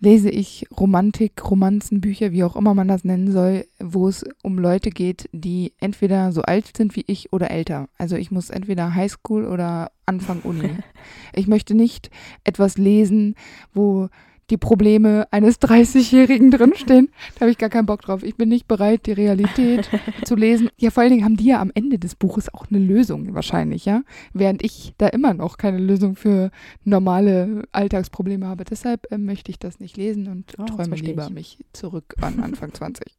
[0.00, 4.90] lese ich Romantik, Romanzenbücher, wie auch immer man das nennen soll, wo es um Leute
[4.90, 7.88] geht, die entweder so alt sind wie ich oder älter.
[7.98, 10.70] Also ich muss entweder Highschool oder Anfang Uni.
[11.34, 12.10] ich möchte nicht
[12.44, 13.34] etwas lesen,
[13.74, 14.08] wo
[14.50, 17.10] die Probleme eines 30-Jährigen drinstehen.
[17.34, 18.22] Da habe ich gar keinen Bock drauf.
[18.22, 19.88] Ich bin nicht bereit, die Realität
[20.24, 20.70] zu lesen.
[20.78, 23.84] Ja, vor allen Dingen haben die ja am Ende des Buches auch eine Lösung wahrscheinlich,
[23.84, 24.02] ja.
[24.32, 26.50] Während ich da immer noch keine Lösung für
[26.84, 28.64] normale Alltagsprobleme habe.
[28.64, 31.30] Deshalb äh, möchte ich das nicht lesen und oh, träume lieber ich.
[31.30, 33.16] mich zurück an Anfang 20.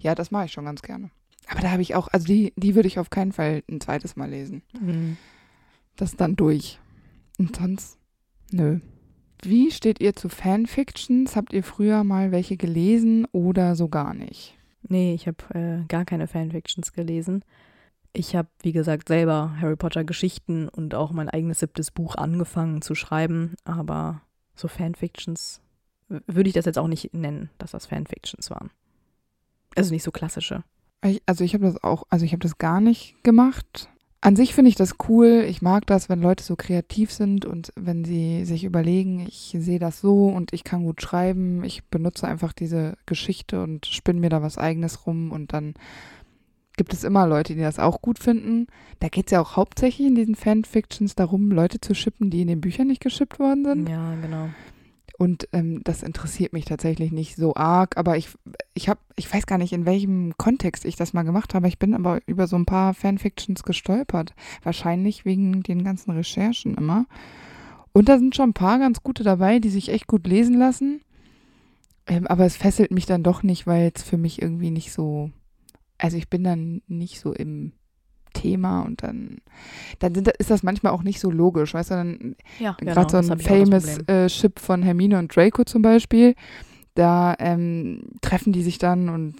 [0.00, 1.10] Ja, das mache ich schon ganz gerne.
[1.48, 4.16] Aber da habe ich auch, also die, die würde ich auf keinen Fall ein zweites
[4.16, 4.62] Mal lesen.
[4.80, 5.16] Mhm.
[5.96, 6.80] Das dann durch.
[7.38, 7.98] Und sonst,
[8.50, 8.80] nö.
[9.44, 11.36] Wie steht ihr zu Fanfictions?
[11.36, 14.56] Habt ihr früher mal welche gelesen oder so gar nicht?
[14.82, 17.44] Nee, ich habe äh, gar keine Fanfictions gelesen.
[18.12, 22.80] Ich habe, wie gesagt, selber Harry Potter Geschichten und auch mein eigenes siebtes Buch angefangen
[22.80, 24.22] zu schreiben, aber
[24.54, 25.60] so Fanfictions
[26.08, 28.70] würde ich das jetzt auch nicht nennen, dass das Fanfictions waren.
[29.74, 30.62] Also nicht so klassische.
[31.04, 33.88] Ich, also ich habe das auch, also ich habe das gar nicht gemacht.
[34.24, 35.44] An sich finde ich das cool.
[35.46, 39.78] Ich mag das, wenn Leute so kreativ sind und wenn sie sich überlegen, ich sehe
[39.78, 41.62] das so und ich kann gut schreiben.
[41.62, 45.74] Ich benutze einfach diese Geschichte und spinne mir da was eigenes rum und dann
[46.78, 48.66] gibt es immer Leute, die das auch gut finden.
[48.98, 52.48] Da geht es ja auch hauptsächlich in diesen Fanfictions darum, Leute zu schippen, die in
[52.48, 53.90] den Büchern nicht geschippt worden sind.
[53.90, 54.48] Ja, genau.
[55.16, 58.30] Und ähm, das interessiert mich tatsächlich nicht so arg, aber ich,
[58.74, 61.68] ich habe, ich weiß gar nicht, in welchem Kontext ich das mal gemacht habe.
[61.68, 64.34] Ich bin aber über so ein paar Fanfictions gestolpert.
[64.64, 67.06] Wahrscheinlich wegen den ganzen Recherchen immer.
[67.92, 71.00] Und da sind schon ein paar ganz gute dabei, die sich echt gut lesen lassen.
[72.06, 75.30] Ähm, aber es fesselt mich dann doch nicht, weil es für mich irgendwie nicht so.
[75.96, 77.72] Also ich bin dann nicht so im
[78.34, 79.38] Thema und dann,
[80.00, 83.10] dann sind, ist das manchmal auch nicht so logisch, weißt du, dann ja, genau, gerade
[83.10, 86.34] so ein famous äh, Ship von Hermine und Draco zum Beispiel,
[86.94, 89.36] da ähm, treffen die sich dann und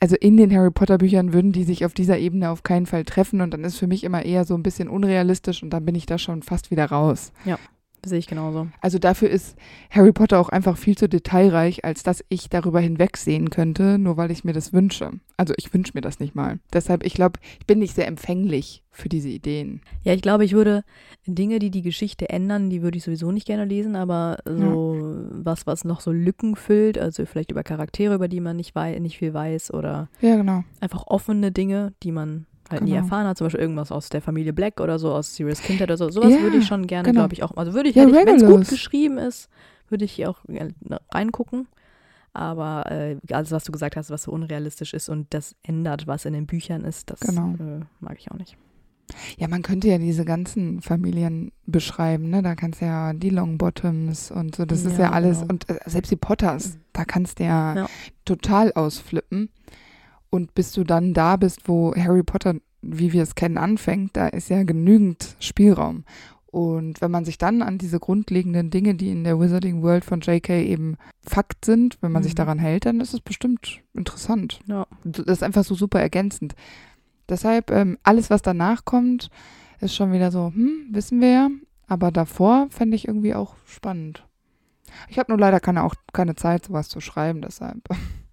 [0.00, 3.04] also in den Harry Potter Büchern würden die sich auf dieser Ebene auf keinen Fall
[3.04, 5.94] treffen und dann ist für mich immer eher so ein bisschen unrealistisch und dann bin
[5.94, 7.32] ich da schon fast wieder raus.
[7.44, 7.58] Ja.
[8.04, 8.68] Sehe ich genauso.
[8.80, 9.56] Also dafür ist
[9.90, 14.30] Harry Potter auch einfach viel zu detailreich, als dass ich darüber hinwegsehen könnte, nur weil
[14.30, 15.12] ich mir das wünsche.
[15.36, 16.60] Also ich wünsche mir das nicht mal.
[16.72, 19.80] Deshalb, ich glaube, ich bin nicht sehr empfänglich für diese Ideen.
[20.04, 20.84] Ja, ich glaube, ich würde
[21.26, 25.44] Dinge, die die Geschichte ändern, die würde ich sowieso nicht gerne lesen, aber so ja.
[25.44, 28.98] was, was noch so Lücken füllt, also vielleicht über Charaktere, über die man nicht, wei
[28.98, 30.64] nicht viel weiß oder ja, genau.
[30.80, 32.92] einfach offene Dinge, die man halt genau.
[32.92, 35.88] nie erfahren hat, zum Beispiel irgendwas aus der Familie Black oder so, aus Serious Kindheit
[35.88, 36.10] oder so.
[36.10, 37.22] Sowas ja, würde ich schon gerne, genau.
[37.22, 37.56] glaube ich, auch.
[37.56, 39.48] Also würde ich, ja, wenn es gut geschrieben ist,
[39.88, 40.38] würde ich hier auch
[41.12, 41.68] reingucken.
[42.32, 46.26] Aber äh, alles, was du gesagt hast, was so unrealistisch ist und das ändert, was
[46.26, 47.54] in den Büchern ist, das genau.
[47.58, 48.58] äh, mag ich auch nicht.
[49.38, 52.42] Ja, man könnte ja diese ganzen Familien beschreiben, ne?
[52.42, 55.52] Da kannst du ja die Longbottoms und so, das ja, ist ja alles, genau.
[55.52, 56.80] und äh, selbst die Potters, mhm.
[56.92, 57.86] da kannst du ja, ja,
[58.24, 59.48] total ausflippen.
[60.36, 64.28] Und bis du dann da bist, wo Harry Potter, wie wir es kennen, anfängt, da
[64.28, 66.04] ist ja genügend Spielraum.
[66.44, 70.20] Und wenn man sich dann an diese grundlegenden Dinge, die in der Wizarding World von
[70.20, 72.24] JK eben Fakt sind, wenn man mhm.
[72.24, 74.60] sich daran hält, dann ist es bestimmt interessant.
[74.66, 74.86] Ja.
[75.04, 76.54] Das ist einfach so super ergänzend.
[77.30, 79.30] Deshalb, ähm, alles, was danach kommt,
[79.80, 81.48] ist schon wieder so, hm, wissen wir ja.
[81.86, 84.26] Aber davor fände ich irgendwie auch spannend.
[85.08, 87.82] Ich habe nur leider keine, auch keine Zeit, sowas zu schreiben, deshalb.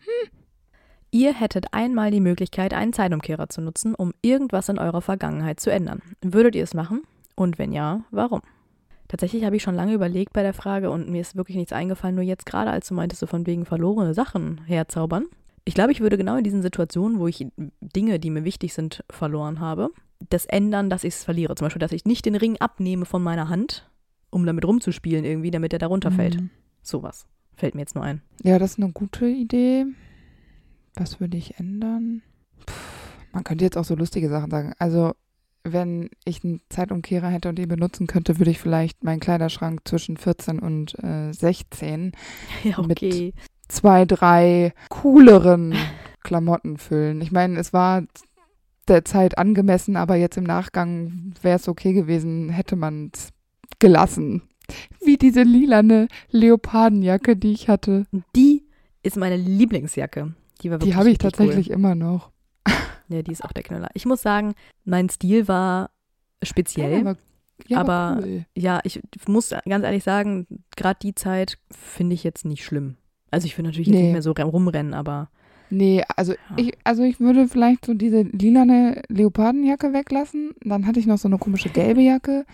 [1.14, 5.72] Ihr hättet einmal die Möglichkeit, einen Zeitumkehrer zu nutzen, um irgendwas in eurer Vergangenheit zu
[5.72, 6.02] ändern.
[6.24, 7.04] Würdet ihr es machen?
[7.36, 8.42] Und wenn ja, warum?
[9.10, 12.16] Tatsächlich habe ich schon lange überlegt bei der Frage und mir ist wirklich nichts eingefallen,
[12.16, 15.26] nur jetzt gerade, als du meintest, so von wegen verlorene Sachen herzaubern.
[15.66, 17.46] Ich glaube, ich würde genau in diesen Situationen, wo ich
[17.80, 19.92] Dinge, die mir wichtig sind, verloren habe,
[20.32, 21.54] das ändern, dass ich es verliere.
[21.54, 23.88] Zum Beispiel, dass ich nicht den Ring abnehme von meiner Hand,
[24.32, 26.42] um damit rumzuspielen irgendwie, damit er da runterfällt.
[26.42, 26.50] Mhm.
[26.82, 28.24] Sowas fällt mir jetzt nur ein.
[28.42, 29.86] Ja, das ist eine gute Idee.
[30.96, 32.22] Was würde ich ändern?
[32.66, 32.74] Puh,
[33.32, 34.74] man könnte jetzt auch so lustige Sachen sagen.
[34.78, 35.14] Also,
[35.64, 40.18] wenn ich einen Zeitumkehrer hätte und den benutzen könnte, würde ich vielleicht meinen Kleiderschrank zwischen
[40.18, 42.12] 14 und äh, 16
[42.64, 43.34] ja, okay.
[43.34, 43.36] mit
[43.68, 45.74] zwei, drei cooleren
[46.24, 47.22] Klamotten füllen.
[47.22, 48.04] Ich meine, es war
[48.88, 53.30] der Zeit angemessen, aber jetzt im Nachgang wäre es okay gewesen, hätte man es
[53.80, 54.44] gelassen.
[55.04, 58.06] Wie diese lilane Leopardenjacke, die ich hatte.
[58.36, 58.64] Die
[59.02, 60.34] ist meine Lieblingsjacke.
[60.64, 62.28] Die, war Die wirklich habe ich tatsächlich immer noch.
[62.68, 62.74] Cool.
[63.10, 63.90] Ja, die ist auch der Knüller.
[63.94, 64.54] Ich muss sagen,
[64.86, 65.92] mein Stil war
[66.42, 67.02] speziell.
[67.02, 67.18] aber,
[67.68, 68.46] ja, aber- cool.
[68.56, 70.48] Ja, ich muss ganz ehrlich sagen,
[70.78, 72.96] gerade die Zeit finde ich jetzt nicht schlimm.
[73.30, 74.04] Also ich will natürlich Nee.
[74.04, 75.30] nicht mehr so rumrennen, aber
[75.70, 76.38] Nee, also Ja.
[76.58, 80.52] ich, also ich würde vielleicht so diese lilane Leopardenjacke weglassen.
[80.64, 82.46] Dann hatte ich noch so eine komische gelbe Jacke.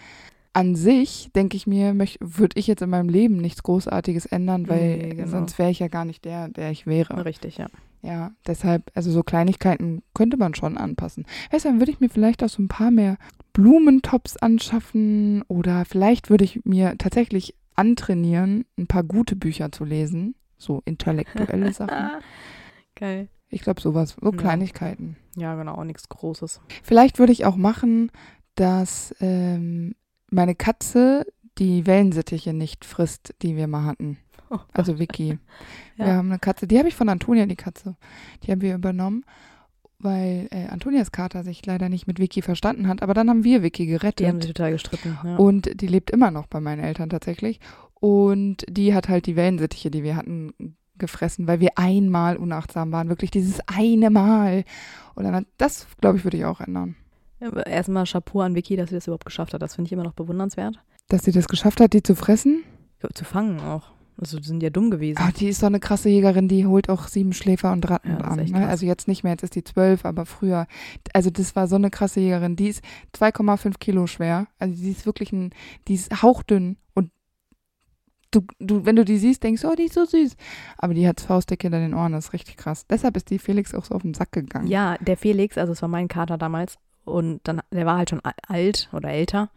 [0.53, 4.97] An sich, denke ich mir, würde ich jetzt in meinem Leben nichts Großartiges ändern, weil
[4.97, 5.27] Nee, genau.
[5.27, 7.23] sonst wäre ich ja gar nicht der, der ich wäre.
[7.23, 7.67] richtig, ja.
[8.01, 11.25] Ja, deshalb, also so Kleinigkeiten könnte man schon anpassen.
[11.51, 13.17] Weißt du, dann würde ich mir vielleicht auch so ein paar mehr
[13.53, 20.35] Blumentops anschaffen oder vielleicht würde ich mir tatsächlich antrainieren, ein paar gute Bücher zu lesen.
[20.57, 22.09] So intellektuelle Sachen.
[22.95, 23.27] Geil.
[23.49, 24.37] Ich glaube, sowas, so Ja.
[24.37, 25.17] Kleinigkeiten.
[25.35, 26.61] Ja, genau, nichts Großes.
[26.83, 28.11] Vielleicht würde ich auch machen,
[28.55, 29.93] dass ähm,
[30.31, 31.25] meine Katze
[31.57, 34.17] die Wellensittiche nicht frisst, die wir mal hatten.
[34.73, 35.37] Also Vicky.
[35.97, 36.05] Ja.
[36.05, 37.97] Wir haben eine Katze, die habe ich von Antonia, die Katze.
[38.43, 39.25] Die haben wir übernommen,
[39.99, 43.03] weil äh, Antonias Kater sich leider nicht mit Vicky verstanden hat.
[43.03, 44.43] Aber dann haben wir Vicky Die haben gerettet.
[44.43, 45.17] sich total gestritten.
[45.25, 45.35] Ja.
[45.35, 47.59] Und die lebt immer noch bei meinen Eltern tatsächlich.
[47.95, 50.53] Und die hat halt die Wellensittiche, die wir hatten,
[50.97, 53.09] gefressen, weil wir einmal unachtsam waren.
[53.09, 54.63] Wirklich dieses eine Mal.
[55.15, 56.95] Und dann das, glaube ich, würde ich auch ändern.
[57.39, 59.61] Erstmal Chapeau an Vicky, dass sie das überhaupt geschafft hat.
[59.61, 60.79] Das finde ich immer noch bewundernswert.
[61.07, 62.63] Dass sie das geschafft hat, die zu fressen.
[63.13, 63.91] Zu fangen auch.
[64.19, 65.19] Also die sind ja dumm gewesen.
[65.21, 68.17] Ah, die ist so eine krasse Jägerin, die holt auch sieben Schläfer und Ratten Ja,
[68.17, 68.43] an.
[68.43, 68.67] Ne?
[68.67, 70.67] Also jetzt nicht mehr, jetzt ist die zwölf, aber früher.
[71.13, 72.57] Also das war so eine krasse Jägerin.
[72.57, 72.83] Die ist
[73.17, 74.47] 2,5 Kilo schwer.
[74.59, 75.51] Also die ist wirklich ein,
[75.87, 76.75] die ist hauchdünn.
[76.93, 77.11] Und
[78.31, 80.35] du, du, wenn du die siehst, denkst du, oh, die ist so süß.
[80.77, 82.85] Aber die hat Faustdick hinter den Ohren, das ist richtig krass.
[82.87, 84.67] Deshalb ist die Felix auch so auf den Sack gegangen.
[84.67, 86.77] Ja, der Felix, also es war mein Kater damals
[87.09, 89.49] und dann, der war halt schon alt oder älter.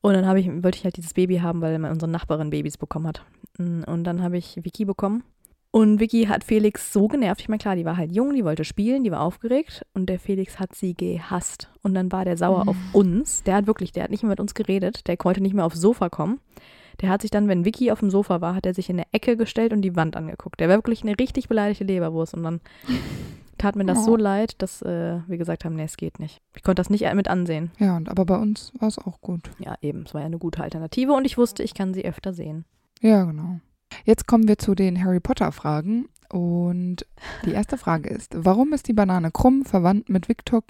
[0.00, 3.08] Und dann habe ich, wollte ich halt dieses Baby haben, weil unsere Nachbarin Babys bekommen
[3.08, 3.22] hat.
[3.58, 5.24] Mm, Und dann habe ich Vicky bekommen.
[5.72, 7.40] Und Vicky hat Felix so genervt.
[7.40, 10.18] Ich meine, klar, die war halt jung, die wollte spielen, die war aufgeregt und der
[10.18, 11.68] Felix hat sie gehasst.
[11.82, 13.42] Und dann war der sauer auf uns.
[13.42, 15.80] Der hat wirklich, der hat nicht mehr mit uns geredet, der konnte nicht mehr aufs
[15.80, 16.40] Sofa kommen.
[17.02, 19.06] Der hat sich dann, wenn Vicky auf dem Sofa war, hat er sich in eine
[19.12, 20.60] Ecke gestellt und die Wand angeguckt.
[20.60, 22.32] Der war wirklich eine richtig beleidigte Leberwurst.
[22.32, 22.60] Und dann
[23.58, 24.16] tat mir das so Oh.
[24.16, 26.40] leid, dass äh, wir gesagt haben, nee, es geht nicht.
[26.54, 27.70] Ich konnte das nicht mit ansehen.
[27.78, 29.50] Ja, und aber bei uns war es auch gut.
[29.58, 32.32] Ja, eben, es war ja eine gute Alternative und ich wusste, ich kann sie öfter
[32.32, 32.64] sehen.
[33.00, 33.60] Ja, genau.
[34.04, 36.08] Jetzt kommen wir zu den Harry Potter Fragen.
[36.28, 37.06] Und
[37.44, 40.62] die erste Frage ist, warum ist die Banane krumm verwandt mit Victor?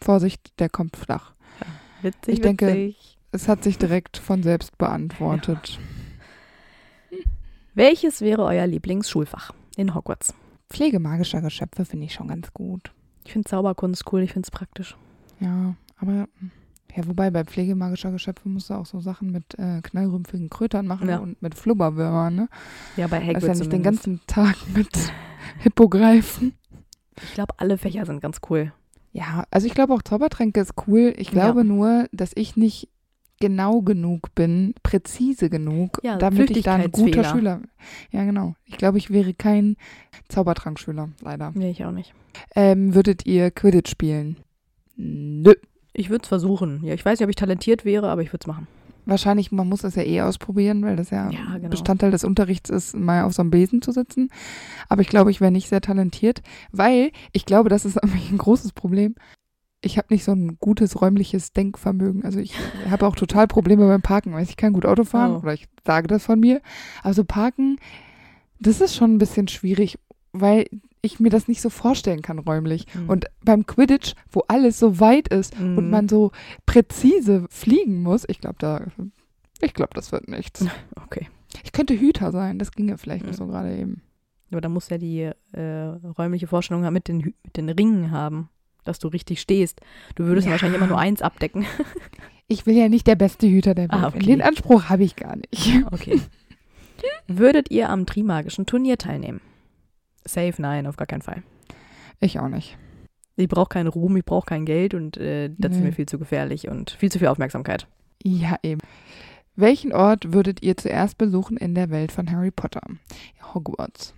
[0.00, 1.34] Vorsicht, der kommt flach.
[2.02, 3.18] Witzig, Ich denke, witzig.
[3.32, 5.78] Es hat sich direkt von selbst beantwortet.
[7.74, 10.34] Welches wäre euer Lieblingsschulfach in Hogwarts?
[10.70, 12.92] Pflege magischer Geschöpfe finde ich schon ganz gut.
[13.24, 14.96] Ich finde Zauberkunst cool, ich finde es praktisch.
[15.40, 16.28] Ja, aber
[16.94, 20.86] ja, wobei bei Pflege magischer Geschöpfe musst du auch so Sachen mit äh, knallrümpfigen Krötern
[20.86, 21.18] machen Ja.
[21.18, 22.48] und mit Flubberwürmern, ne?
[22.96, 24.88] Ja, bei Hagrid Also ja nicht den ganzen Tag mit
[25.58, 26.54] Hippogreifen.
[27.22, 28.72] Ich glaube, alle Fächer sind ganz cool.
[29.12, 31.14] Ja, also ich glaube auch Zaubertränke ist cool.
[31.16, 31.32] Ich Ja.
[31.44, 32.88] glaube nur, dass ich nicht
[33.40, 37.24] genau genug bin, präzise genug, Ja, damit ich da ein guter.
[37.24, 37.60] Schüler.
[38.10, 38.54] Ja, genau.
[38.64, 39.76] Ich glaube, ich wäre kein
[40.28, 41.52] Zaubertrankschüler, leider.
[41.54, 42.14] Nee, ich auch nicht.
[42.54, 44.36] Ähm, würdet ihr Quidditch spielen?
[44.96, 45.54] Nö.
[45.92, 46.80] Ich würde es versuchen.
[46.84, 48.66] Ja, ich weiß nicht, ob ich talentiert wäre, aber ich würde es machen.
[49.06, 51.68] Wahrscheinlich, man muss das ja eh ausprobieren, weil das ja, Ja, genau.
[51.68, 54.30] Bestandteil des Unterrichts ist, mal auf so einem Besen zu sitzen.
[54.88, 58.38] Aber ich glaube, ich wäre nicht sehr talentiert, weil ich glaube, das ist nämlich ein
[58.38, 59.14] großes Problem.
[59.82, 62.24] Ich habe nicht so ein gutes räumliches Denkvermögen.
[62.24, 62.54] Also ich
[62.90, 65.38] habe auch total Probleme beim Parken, weil ich kann gut Auto fahren Oh.
[65.42, 66.60] oder ich sage das von mir.
[67.02, 67.78] Also Parken,
[68.58, 69.98] das ist schon ein bisschen schwierig,
[70.32, 70.66] weil
[71.02, 72.86] ich mir das nicht so vorstellen kann räumlich.
[72.94, 73.08] Mhm.
[73.08, 75.90] Und beim Quidditch, wo alles so weit ist und Mhm.
[75.90, 76.32] man so
[76.64, 78.86] präzise fliegen muss, ich glaube, da,
[79.60, 80.64] ich glaube, das wird nichts.
[81.04, 81.28] Okay.
[81.62, 83.32] Ich könnte Hüter sein, das ginge vielleicht Mhm.
[83.32, 84.02] so gerade eben.
[84.50, 85.62] Aber da muss ja die äh,
[86.18, 88.48] räumliche Vorstellung mit den, mit den Ringen haben,
[88.88, 89.80] dass du richtig stehst.
[90.14, 90.52] Du würdest Ja.
[90.52, 91.66] wahrscheinlich immer nur eins abdecken.
[92.48, 94.00] Ich will ja nicht der beste Hüter der Welt.
[94.04, 94.20] Ah, okay.
[94.20, 95.82] Den Anspruch habe ich gar nicht.
[95.90, 96.20] Okay.
[97.26, 99.40] Würdet ihr am Trimagischen Turnier teilnehmen?
[100.24, 101.42] Safe, nein, auf gar keinen Fall.
[102.20, 102.78] Ich auch nicht.
[103.34, 105.86] Ich brauche keinen Ruhm, ich brauche kein Geld und äh, das ist Nee.
[105.86, 107.88] mir viel zu gefährlich und viel zu viel Aufmerksamkeit.
[108.22, 108.80] Ja, eben.
[109.56, 112.82] Welchen Ort würdet ihr zuerst besuchen in der Welt von Harry Potter?
[113.54, 114.14] Hogwarts.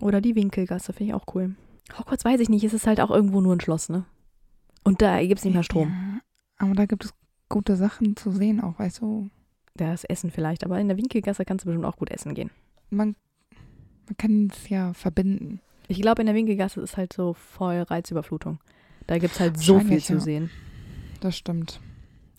[0.00, 1.54] Oder die Winkelgasse, finde ich auch cool.
[1.98, 4.04] Hogwarts weiß ich nicht, es ist halt auch irgendwo nur ein Schloss, ne?
[4.82, 5.88] Und da gibt es nicht mehr Strom.
[5.88, 6.20] Ja,
[6.58, 7.14] aber da gibt es
[7.48, 9.30] gute Sachen zu sehen auch, weißt du.
[9.76, 12.50] Das Essen vielleicht, aber in der Winkelgasse kannst du bestimmt auch gut essen gehen.
[12.90, 13.16] Man,
[14.06, 15.60] man kann es ja verbinden.
[15.88, 18.60] Ich glaube, in der Winkelgasse ist halt so voll Reizüberflutung.
[19.06, 20.20] Da gibt es halt so viel zu ja.
[20.20, 20.50] sehen.
[21.20, 21.80] Das stimmt.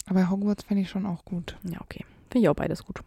[0.08, 1.58] Aber Hogwarts fände ich schon auch gut.
[1.64, 2.06] Ja, okay.
[2.30, 3.02] Finde ich auch beides gut.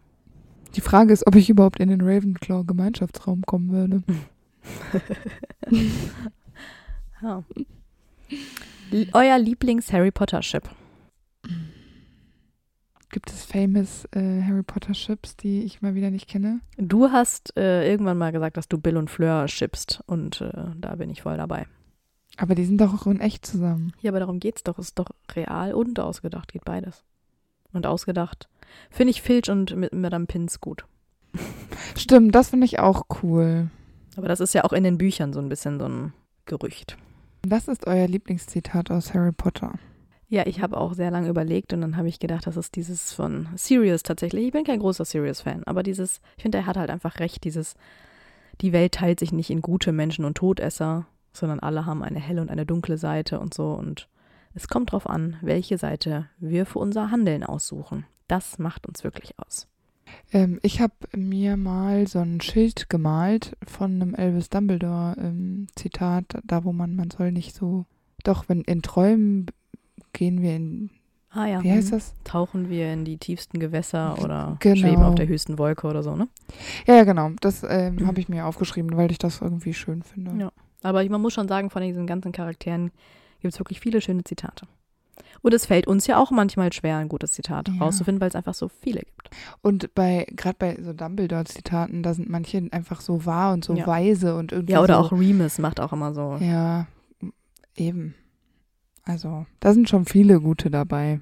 [0.75, 4.03] Die Frage ist, ob ich überhaupt in den Ravenclaw Gemeinschaftsraum kommen würde.
[7.21, 7.43] Ja.
[9.11, 10.63] Euer Lieblings-Harry Potter-Ship.
[13.11, 16.61] Gibt es famous äh, Harry Potter Ships, die ich mal wieder nicht kenne?
[16.77, 20.95] Du hast äh, irgendwann mal gesagt, dass du Bill und Fleur schippst und äh, da
[20.95, 21.65] bin ich voll dabei.
[22.37, 23.93] Aber die sind doch auch in echt zusammen.
[23.99, 24.77] Ja, aber darum geht's doch.
[24.77, 26.53] Es ist doch real und ausgedacht.
[26.53, 27.03] Geht beides.
[27.73, 28.47] Und ausgedacht
[28.91, 30.85] finde ich Filch und mit Madame Pins gut.
[31.97, 33.69] Stimmt, das finde ich auch cool.
[34.19, 36.11] Aber das ist ja auch in den Büchern so ein bisschen so ein
[36.45, 36.97] Gerücht.
[37.47, 39.79] Was ist euer Lieblingszitat aus Harry Potter?
[40.27, 43.13] Ja, ich habe auch sehr lange überlegt und dann habe ich gedacht, das ist dieses
[43.13, 44.47] von Sirius tatsächlich.
[44.47, 47.75] Ich bin kein großer Sirius-Fan, aber dieses, ich finde, er hat halt einfach recht, dieses,
[48.59, 52.41] die Welt teilt sich nicht in gute Menschen und Todesser, sondern alle haben eine helle
[52.41, 54.09] und eine dunkle Seite und so und
[54.53, 58.05] es kommt drauf an, welche Seite wir für unser Handeln aussuchen.
[58.27, 59.69] Das macht uns wirklich aus.
[60.31, 66.25] Ähm, ich habe mir mal so ein Schild gemalt von einem Elvis Dumbledore ähm, Zitat,
[66.43, 67.85] da wo man, man soll nicht so,
[68.23, 69.47] doch, wenn in Träumen
[70.13, 70.89] gehen wir in,
[71.31, 71.63] Ah ja.
[71.63, 71.97] wie heißt hm.
[71.97, 72.13] das?
[72.23, 74.75] Tauchen wir in die tiefsten Gewässer oder Genau.
[74.75, 76.27] schweben auf der höchsten Wolke oder so, ne?
[76.87, 78.07] Ja, ja, genau, das ähm, Mhm.
[78.07, 80.31] habe ich mir aufgeschrieben, weil ich das irgendwie schön finde.
[80.39, 80.51] Ja.
[80.81, 82.91] Aber man muss schon sagen, von diesen ganzen Charakteren
[83.41, 84.65] gibt es wirklich viele schöne Zitate.
[85.41, 87.75] Und es fällt uns ja auch manchmal schwer, ein gutes Zitat Ja.
[87.85, 89.29] rauszufinden, weil es einfach so viele gibt.
[89.61, 93.87] Und bei, gerade bei so Dumbledore-Zitaten, da sind manche einfach so wahr und so Ja.
[93.87, 96.37] weise und irgendwie Ja, oder so, auch Remus macht auch immer so.
[96.39, 96.87] Ja,
[97.75, 98.15] eben.
[99.05, 101.19] Also, da sind schon viele gute dabei.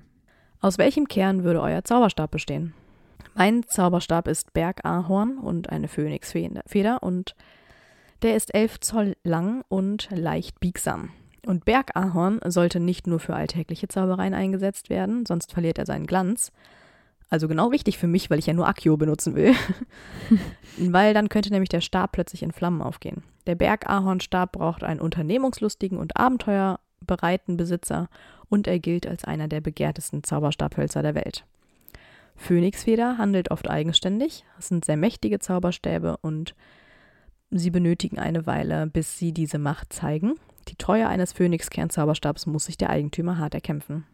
[0.60, 2.74] Aus welchem Kern würde euer Zauberstab bestehen?
[3.36, 7.36] Mein Zauberstab ist Bergahorn und eine Phönixfeder und
[8.24, 11.10] der ist elf Zoll lang und leicht biegsam.
[11.48, 16.52] Und Bergahorn sollte nicht nur für alltägliche Zaubereien eingesetzt werden, sonst verliert er seinen Glanz.
[17.30, 19.56] Also genau wichtig für mich, weil ich ja nur Accio benutzen will.
[20.78, 23.24] weil dann könnte nämlich der Stab plötzlich in Flammen aufgehen.
[23.46, 28.10] Der Bergahornstab braucht einen unternehmungslustigen und abenteuerbereiten Besitzer
[28.50, 31.46] und er gilt als einer der begehrtesten Zauberstabhölzer der Welt.
[32.36, 36.56] Phönixfeder handelt oft eigenständig, es sind sehr mächtige Zauberstäbe und
[37.52, 40.34] sie benötigen eine Weile, bis sie diese Macht zeigen.
[40.68, 44.06] Die Treue eines Phönixkern-Zauberstabs muss sich der Eigentümer hart erkämpfen.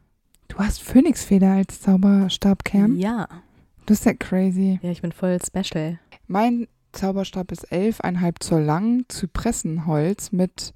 [0.47, 2.95] Du hast Phönixfeder als Zauberstabkern?
[2.97, 3.27] Ja,
[3.85, 4.79] Das ist ja crazy.
[4.81, 5.99] ja, ich bin voll special.
[6.27, 10.73] Mein Zauberstab ist 11,5 Zoll lang, Zypressenholz mit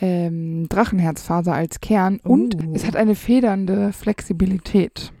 [0.00, 2.72] ähm, Drachenherzfaser als Kern und Uh.
[2.74, 5.12] es hat eine federnde Flexibilität.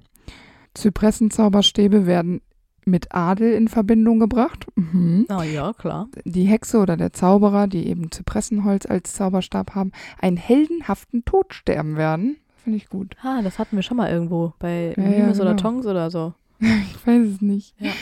[0.74, 2.40] Zypressenzauberstäbe werden
[2.88, 4.66] mit Adel in Verbindung gebracht.
[4.76, 5.26] Mhm.
[5.30, 6.08] Oh ja, klar.
[6.24, 11.96] Die Hexe oder der Zauberer, die eben Zypressenholz als Zauberstab haben, einen heldenhaften Tod sterben
[11.96, 12.36] werden.
[12.64, 13.16] Finde ich gut.
[13.22, 15.54] Ah, das hatten wir schon mal irgendwo bei Ja, ja, oder genau.
[15.54, 16.34] Tongs oder so.
[16.60, 17.74] Ich weiß es nicht.
[17.78, 17.92] Ja.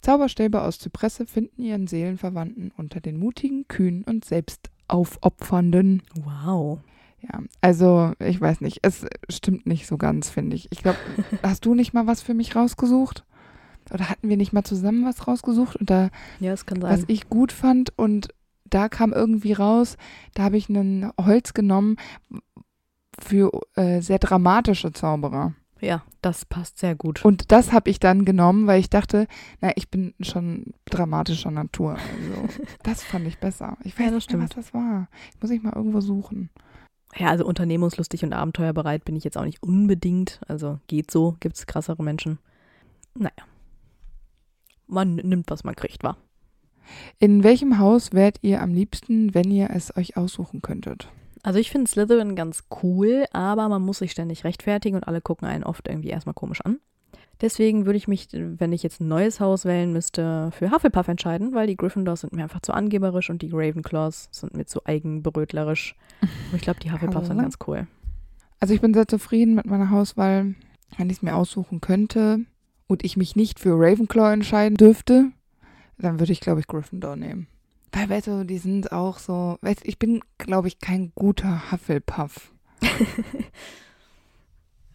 [0.00, 6.02] Zauberstäbe aus Zypresse finden ihren Seelenverwandten unter den mutigen, kühnen und selbst aufopfernden.
[6.24, 6.78] Wow.
[7.22, 10.68] Ja, also ich weiß nicht, es stimmt nicht so ganz, finde ich.
[10.70, 10.98] Ich glaube,
[11.42, 13.24] hast du nicht mal was für mich rausgesucht?
[13.92, 15.76] Oder hatten wir nicht mal zusammen was rausgesucht?
[15.76, 18.28] Und da, Ja, was ich gut fand und
[18.64, 19.96] da kam irgendwie raus,
[20.34, 21.96] da habe ich ein Holz genommen
[23.18, 25.54] für äh, sehr dramatische Zauberer.
[25.80, 27.24] Ja, das passt sehr gut.
[27.24, 29.26] Und das habe ich dann genommen, weil ich dachte,
[29.60, 31.92] na, ich bin schon dramatischer Natur.
[31.92, 33.78] Also, das fand ich besser.
[33.82, 35.08] Ich weiß Ja, nicht mehr, was das war.
[35.34, 36.50] Ich muss ich mal irgendwo suchen.
[37.16, 40.40] Ja, also unternehmungslustig und abenteuerbereit bin ich jetzt auch nicht unbedingt.
[40.46, 42.38] Also geht so, gibt es krassere Menschen.
[43.14, 43.32] Naja.
[44.90, 46.16] Man nimmt, was man kriegt, wa?
[47.18, 51.08] In welchem Haus wärt ihr am liebsten, wenn ihr es euch aussuchen könntet?
[51.42, 55.48] Also ich finde Slytherin ganz cool, aber man muss sich ständig rechtfertigen und alle gucken
[55.48, 56.80] einen oft irgendwie erstmal komisch an.
[57.40, 61.54] Deswegen würde ich mich, wenn ich jetzt ein neues Haus wählen müsste, für Hufflepuff entscheiden,
[61.54, 65.94] weil die Gryffindors sind mir einfach zu angeberisch und die Ravenclaws sind mir zu eigenbrötlerisch.
[66.20, 67.86] Und ich glaube, die Hufflepuffs sind ganz cool.
[68.58, 70.54] Also ich bin sehr zufrieden mit meiner Hauswahl,
[70.98, 72.44] wenn ich es mir aussuchen könnte
[72.90, 75.30] und ich mich nicht für Ravenclaw entscheiden dürfte,
[75.98, 77.46] dann würde ich, glaube ich, Gryffindor nehmen.
[77.92, 81.70] Weil, weißt du, die sind auch so, weißt du, ich bin, glaube ich, kein guter
[81.72, 82.52] Hufflepuff.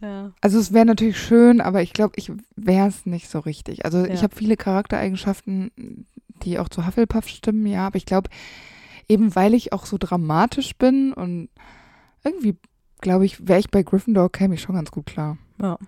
[0.02, 0.32] Ja.
[0.42, 3.86] Also es wäre natürlich schön, aber ich glaube, ich wäre es nicht so richtig.
[3.86, 4.22] Also ich Ja.
[4.24, 5.70] habe viele Charaktereigenschaften,
[6.42, 8.28] die auch zu Hufflepuff stimmen, ja, aber ich glaube,
[9.08, 11.48] eben weil ich auch so dramatisch bin und
[12.24, 12.56] irgendwie,
[13.00, 15.38] glaube ich, wäre ich bei Gryffindor, käme ich schon ganz gut klar.
[15.62, 15.78] Ja,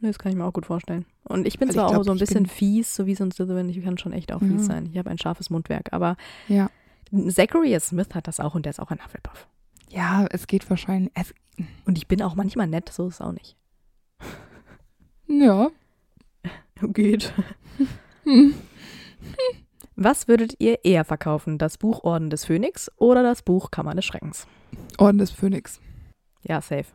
[0.00, 1.06] das kann ich mir auch gut vorstellen.
[1.24, 3.24] Und ich bin ich zwar glaub, auch so ein ich bisschen fies, so wie so
[3.24, 4.48] ein Slytherin, ich kann schon echt auch Ja.
[4.48, 4.86] fies sein.
[4.92, 6.16] Ich habe ein scharfes Mundwerk, aber
[6.48, 6.70] Ja.
[7.28, 9.46] Zachary Smith hat das auch und der ist auch ein Hufflepuff.
[9.90, 11.12] Ja, es geht wahrscheinlich.
[11.14, 11.32] Es,
[11.86, 13.56] Und ich bin auch manchmal nett, so ist es auch nicht.
[15.28, 15.70] ja.
[16.82, 17.32] Geht.
[18.24, 18.54] Hm.
[19.96, 21.56] Was würdet ihr eher verkaufen?
[21.56, 24.46] Das Buch Orden des Phönix oder das Buch Kammer des Schreckens?
[24.98, 25.80] Orden des Phönix.
[26.42, 26.86] Ja, safe.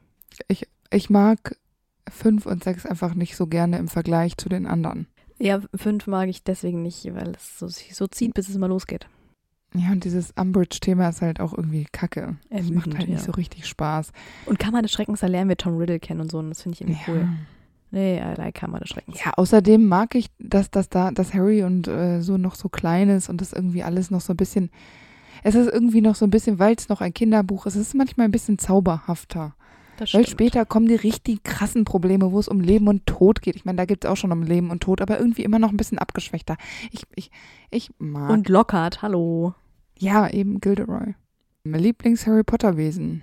[0.91, 1.55] Ich mag
[2.09, 5.07] 5 und 6 einfach nicht so gerne im Vergleich zu den anderen.
[5.39, 8.67] Ja, fünf mag ich deswegen nicht, weil es so, sich so zieht, bis es mal
[8.67, 9.07] losgeht.
[9.73, 12.37] Ja, und dieses Umbridge-Thema ist halt auch irgendwie kacke.
[12.49, 13.25] Das macht halt nicht ja.
[13.25, 14.11] so richtig Spaß.
[14.47, 16.75] Und Kammer des Schreckens, da lernen wir Tom Riddle kennen und so, und das finde
[16.75, 17.19] ich irgendwie cool.
[17.19, 17.29] Ja.
[17.91, 19.23] Nee, I like Kammer des Schreckens.
[19.23, 23.09] ja, außerdem mag ich, dass, dass da, dass Harry und äh, so noch so klein
[23.09, 24.69] ist und das irgendwie alles noch so ein bisschen.
[25.41, 27.95] Es ist irgendwie noch so ein bisschen, weil es noch ein Kinderbuch ist, es ist
[27.95, 29.55] manchmal ein bisschen zauberhafter.
[29.99, 30.29] Das Weil stimmt.
[30.29, 33.55] später kommen die richtig krassen Probleme, wo es um Leben und Tod geht.
[33.57, 35.71] Ich meine, da gibt es auch schon um Leben und Tod, aber irgendwie immer noch
[35.71, 36.55] ein bisschen abgeschwächter.
[36.91, 37.31] Ich, ich,
[37.69, 38.29] ich mag.
[38.29, 39.53] Und Lockhart, hallo.
[39.97, 41.15] ja, eben Gilderoy.
[41.65, 43.21] Mein Lieblings-Harry Potter-Wesen.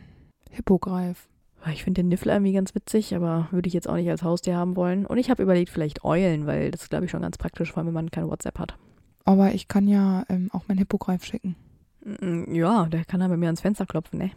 [0.50, 1.28] Hippogreif.
[1.72, 4.56] Ich finde den Niffler irgendwie ganz witzig, aber würde ich jetzt auch nicht als Haustier
[4.56, 5.04] haben wollen.
[5.06, 7.78] Und ich habe überlegt, vielleicht Eulen, weil das ist, glaube ich, schon ganz praktisch, vor
[7.78, 8.76] allem wenn man kein WhatsApp hat.
[9.24, 11.56] Aber ich kann ja ähm, auch meinen Hippogreif schicken.
[12.04, 14.30] Mm, Ja, der kann dann bei mir ans Fenster klopfen, ne?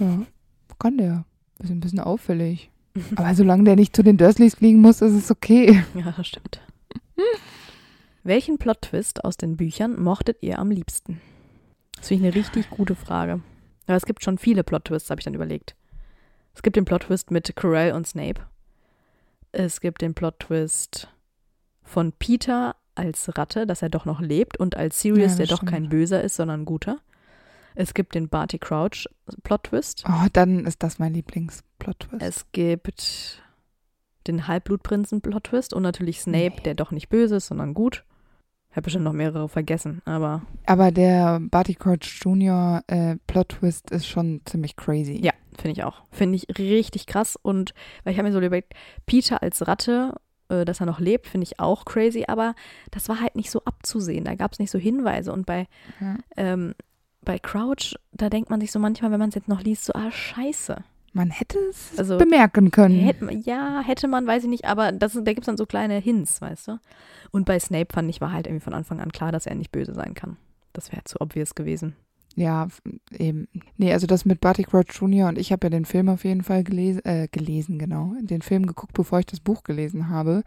[0.00, 0.22] Ja,
[0.80, 1.24] kann der.
[1.64, 2.70] Ist ein bisschen auffällig.
[3.16, 5.82] Aber solange der nicht zu den Dursleys fliegen muss, ist es okay.
[5.94, 6.60] Ja, das stimmt.
[8.22, 11.20] Welchen Plot-Twist aus den Büchern mochtet ihr am liebsten?
[11.96, 13.40] Das finde ich eine richtig gute Frage.
[13.86, 15.74] Aber es gibt schon viele Plot-Twists, habe ich dann überlegt.
[16.54, 18.42] Es gibt den Plot-Twist mit Quirrell und Snape.
[19.52, 21.08] Es gibt den Plot-Twist
[21.82, 25.58] von Peter als Ratte, dass er doch noch lebt und als Sirius, Ja, der das
[25.58, 25.90] doch kein stimmt.
[25.90, 26.98] Böser ist, sondern ein guter.
[27.74, 29.06] Es gibt den Barty Crouch
[29.42, 30.04] Plot-Twist.
[30.08, 32.22] Oh, dann ist das mein Lieblings-Plot-Twist.
[32.22, 33.42] Es gibt
[34.26, 36.62] den Halbblutprinzen-Plot-Twist und natürlich Snape, Nee.
[36.64, 38.04] der doch nicht böse ist, sondern gut.
[38.70, 42.82] Ich habe bestimmt noch mehrere vergessen, aber Aber der Barty Crouch Jr.
[42.88, 45.20] Äh, Plot-Twist ist schon ziemlich crazy.
[45.22, 46.02] ja, finde ich auch.
[46.10, 47.36] Finde ich richtig krass.
[47.40, 47.72] Und
[48.02, 48.72] weil ich habe mir so überlegt,
[49.06, 50.14] Peter als Ratte,
[50.48, 52.54] äh, dass er noch lebt, finde ich auch crazy, aber
[52.90, 54.24] das war halt nicht so abzusehen.
[54.24, 55.32] Da gab es nicht so Hinweise.
[55.32, 55.66] Und bei,
[56.00, 56.16] Ja.
[56.36, 56.74] ähm,
[57.24, 59.92] bei Crouch, da denkt man sich so manchmal, wenn man es jetzt noch liest, so,
[59.94, 60.76] ah, scheiße.
[61.12, 62.98] Man hätte es Also, bemerken können.
[62.98, 65.98] Hätte, ja, hätte man, weiß ich nicht, aber das, da gibt es dann so kleine
[65.98, 66.80] Hints, weißt du?
[67.30, 69.70] Und bei Snape fand ich, war halt irgendwie von Anfang an klar, dass er nicht
[69.70, 70.36] böse sein kann.
[70.72, 71.94] Das wäre zu obvious gewesen.
[72.36, 72.66] Ja,
[73.16, 73.46] eben.
[73.76, 75.28] Nee, also das mit Barty Crouch Jr.
[75.28, 78.14] und ich habe ja den Film auf jeden Fall gelesen, äh, gelesen, genau.
[78.20, 80.42] Den Film geguckt, bevor ich das Buch gelesen habe.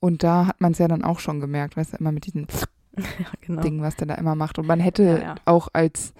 [0.00, 2.46] Und da hat man es ja dann auch schon gemerkt, weißt du, immer mit diesem
[2.46, 2.64] ja,
[3.40, 3.62] genau.
[3.62, 4.58] Ding, was der da immer macht.
[4.58, 5.34] Und man hätte Ja, ja.
[5.44, 6.14] auch als,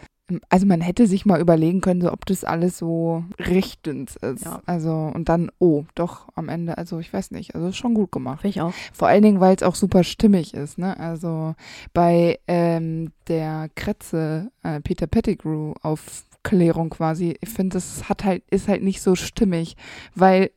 [0.48, 4.44] also man hätte sich mal überlegen können, so ob das alles so richtend ist.
[4.44, 4.60] Ja.
[4.66, 8.44] Also, und dann, oh, doch, am Ende, also ich weiß nicht, also schon gut gemacht.
[8.44, 8.72] Ich auch.
[8.92, 10.98] Vor allen Dingen, weil es auch super stimmig ist, ne?
[10.98, 11.54] Also
[11.94, 18.68] bei ähm, der Kretze, äh, Peter Pettigrew Aufklärung quasi, ich finde, das hat halt, ist
[18.68, 19.76] halt nicht so stimmig,
[20.14, 20.50] weil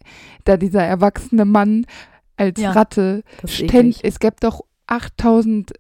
[0.46, 1.86] da dieser erwachsene Mann
[2.38, 5.74] als Ja, Ratte ständig, es gibt doch 8000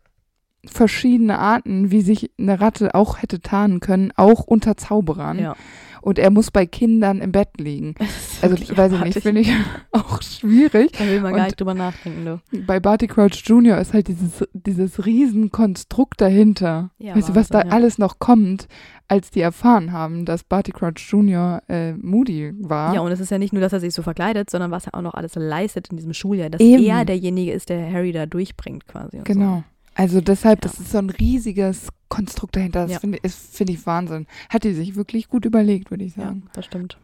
[0.65, 5.39] verschiedene Arten, wie sich eine Ratte auch hätte tarnen können, auch unter Zauberern.
[5.39, 5.55] Ja.
[6.01, 7.93] Und er muss bei Kindern im Bett liegen.
[8.41, 9.51] Also, weiß ich nicht, finde ich
[9.91, 10.93] auch schwierig.
[10.93, 12.61] Da will man Und- gar nicht drüber nachdenken, du.
[12.65, 13.77] Bei Barty Crouch Jr.
[13.77, 16.91] ist halt dieses, dieses Riesenkonstrukt dahinter.
[16.99, 17.71] Ja, weißt du, was da ja.
[17.71, 18.67] alles noch kommt,
[19.09, 21.61] als die erfahren haben, dass Barty Crouch Jr.
[21.67, 22.93] Äh, Moody war.
[22.95, 24.95] Ja, und es ist ja nicht nur, dass er sich so verkleidet, sondern was er
[24.95, 26.83] auch noch alles leistet in diesem Schuljahr, dass Eben.
[26.83, 29.19] er derjenige ist, der Harry da durchbringt quasi.
[29.25, 29.63] Genau.
[29.99, 30.69] Also deshalb, Ja.
[30.69, 32.83] das ist so ein riesiges Konstrukt dahinter.
[32.83, 32.99] Das Ja.
[32.99, 34.27] finde ich, find ich Wahnsinn.
[34.49, 36.21] Hat die sich wirklich gut überlegt, würde ich So.
[36.21, 36.43] Ja, sagen.
[36.53, 36.97] das stimmt.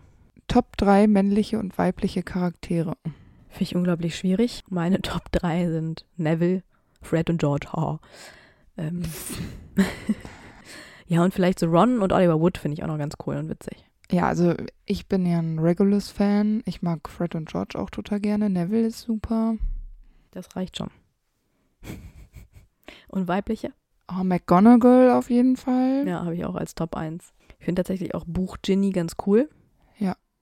[0.48, 2.96] Top drei männliche und weibliche Charaktere.
[3.50, 4.64] Finde ich unglaublich schwierig.
[4.70, 6.64] Meine Top 3 sind Neville,
[7.02, 7.68] Fred und George.
[7.74, 8.00] Ha.
[8.78, 9.02] Ähm.
[11.08, 13.50] ja, und vielleicht so Ron und Oliver Wood finde ich auch noch ganz cool und
[13.50, 13.86] witzig.
[14.12, 14.54] Ja, also
[14.86, 16.64] ich bin ja ein Regulus-Fan.
[16.66, 18.50] Ich mag Fred und George auch total gerne.
[18.50, 19.56] Neville ist super.
[20.32, 20.92] Das reicht schon.
[23.08, 23.72] Und weibliche?
[24.12, 26.08] Oh, McGonagall auf jeden Fall.
[26.08, 27.34] Ja, habe ich auch als Top 1.
[27.60, 29.50] Ich finde tatsächlich auch Buch Ginny ganz cool.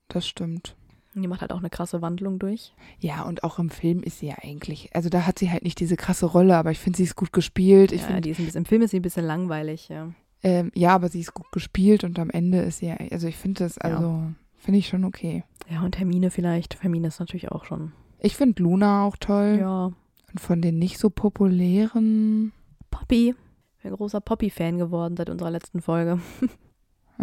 [0.08, 0.76] Das stimmt.
[1.14, 2.74] Und Die macht halt auch eine krasse Wandlung durch.
[2.98, 5.80] Ja, und auch im Film ist sie ja eigentlich, also da hat sie halt nicht
[5.80, 7.90] diese krasse Rolle, aber ich finde, sie ist gut gespielt.
[7.90, 10.12] Ich ja, finde, die ist ein bisschen, im Film ist sie ein bisschen langweilig, ja.
[10.42, 13.36] ähm, ja, aber sie ist gut gespielt und am Ende ist sie ja, also ich
[13.36, 13.82] finde das, Ja.
[13.82, 14.24] also,
[14.56, 15.42] finde ich schon okay.
[15.70, 16.82] Ja, und Hermine vielleicht.
[16.82, 17.92] Hermine ist natürlich auch schon.
[18.18, 19.56] Ich finde Luna auch toll.
[19.60, 19.92] Ja.
[20.34, 22.52] Und von den nicht so populären,
[22.90, 23.34] Poppy.
[23.76, 26.18] Ich bin ein großer Poppy-Fan geworden seit unserer letzten Folge.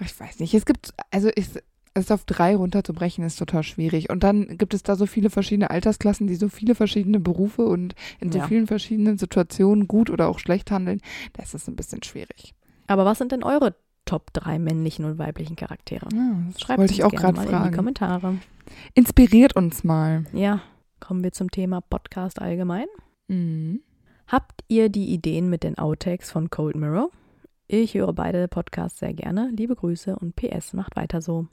[0.00, 1.62] ich weiß nicht, es gibt, also ist,
[1.94, 4.10] es auf drei runterzubrechen ist total schwierig.
[4.10, 7.94] Und dann gibt es da so viele verschiedene Altersklassen, die so viele verschiedene Berufe und
[8.18, 8.48] in so Ja.
[8.48, 11.00] vielen verschiedenen Situationen gut oder auch schlecht handeln.
[11.34, 12.54] Da ist es ein bisschen schwierig.
[12.88, 16.08] Aber was sind denn eure Top 3 männlichen und weiblichen Charaktere.
[16.12, 17.76] Ja, das Schreibt wollte ich auch gerade mal in die fragen.
[17.76, 18.34] Kommentare.
[18.94, 20.24] Inspiriert uns mal.
[20.32, 20.60] Ja,
[21.02, 22.86] kommen wir zum Thema Podcast allgemein.
[23.28, 23.80] Mhm.
[24.28, 27.10] Habt ihr die Ideen mit den Outtakes von Cold Mirror?
[27.66, 29.50] Ich höre beide Podcasts sehr gerne.
[29.54, 31.46] Liebe Grüße und PS, macht weiter so.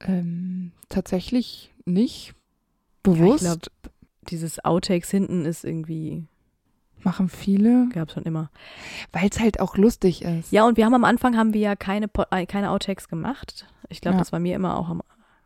[0.00, 3.44] Ähm, tatsächlich nicht Ja, ich bewusst.
[3.44, 3.60] glaub,
[4.28, 6.24] dieses Outtakes hinten ist irgendwie,
[7.02, 8.50] machen viele, gab es schon immer.
[9.12, 10.50] weil es halt auch lustig ist.
[10.52, 13.66] Ja, und wir haben am Anfang haben wir ja keine, Po- äh, keine Outtakes gemacht.
[13.88, 14.18] Ich glaube, Ja.
[14.20, 15.02] das war mir immer auch am,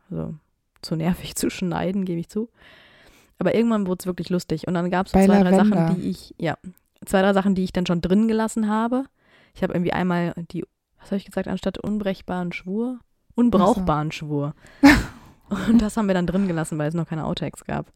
[0.09, 0.35] also,
[0.81, 2.49] zu nervig zu schneiden, gebe ich zu.
[3.39, 4.67] Aber irgendwann wurde es wirklich lustig.
[4.67, 5.87] Und dann gab es so zwei, drei Lavender.
[5.87, 6.57] Sachen, die ich, ja,
[7.05, 9.05] zwei, drei Sachen, die ich dann schon drin gelassen habe.
[9.53, 10.65] Ich habe irgendwie einmal die,
[10.99, 12.99] was habe ich gesagt, anstatt unbrechbaren Schwur,
[13.35, 14.53] unbrauchbaren Schwur.
[15.69, 17.91] Und das haben wir dann drin gelassen, weil es noch keine Outtakes gab.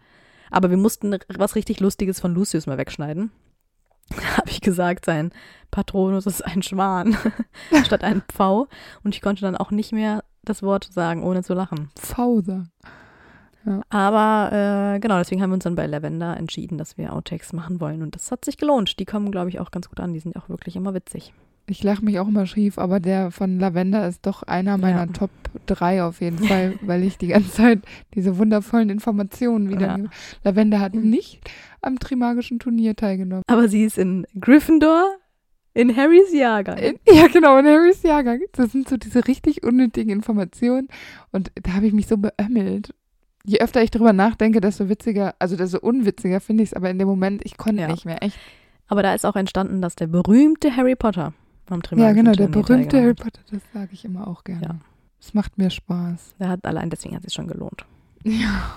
[0.52, 3.32] Aber wir mussten was richtig Lustiges von Lucius mal wegschneiden.
[4.10, 5.32] Da habe ich gesagt, sein
[5.70, 7.16] Patronus ist ein Schwan
[7.86, 8.68] statt ein Pfau.
[9.06, 11.90] Und ich konnte dann auch nicht mehr das Wort sagen, ohne zu lachen.
[13.90, 17.80] Aber äh, genau, deswegen haben wir uns dann bei Lavender entschieden, dass wir Outtakes machen
[17.80, 18.02] wollen.
[18.02, 19.00] Und das hat sich gelohnt.
[19.00, 20.14] Die kommen, glaube ich, auch ganz gut an.
[20.14, 21.34] Die sind auch wirklich immer witzig.
[21.68, 25.14] Ich lache mich auch immer schief, aber der von Lavender ist doch einer meiner Ja.
[25.14, 25.30] Top
[25.68, 27.80] 3 auf jeden Fall, weil ich die ganze Zeit
[28.16, 29.98] diese wundervollen Informationen wieder.
[29.98, 30.06] Ja.
[30.44, 31.40] Lavender hat nicht
[31.82, 33.44] am Trimagischen Turnier teilgenommen.
[33.48, 35.16] Aber sie ist in Gryffindor
[35.74, 36.78] in Harrys Jahrgang.
[36.78, 38.42] In, ja, genau, in Harrys Jahrgang.
[38.54, 40.90] Das sind so diese richtig unnötigen Informationen.
[41.32, 42.94] Und da habe ich mich so beömmelt.
[43.46, 46.74] Je öfter ich drüber nachdenke, desto witziger, also desto unwitziger finde ich es.
[46.74, 47.88] Aber in dem Moment, ich konnte Ja.
[47.88, 48.22] nicht mehr.
[48.24, 48.38] Echt.
[48.88, 51.34] Aber da ist auch entstanden, dass der berühmte Harry Potter
[51.70, 53.14] am Ja, Trimagischen genau, der berühmte Harry.
[53.14, 54.62] Potter, das sage ich immer auch gerne.
[54.62, 54.76] Ja.
[55.20, 56.36] Es macht mir Spaß.
[56.40, 57.86] Der hat allein deswegen hat es sich schon gelohnt.
[58.24, 58.74] Ja.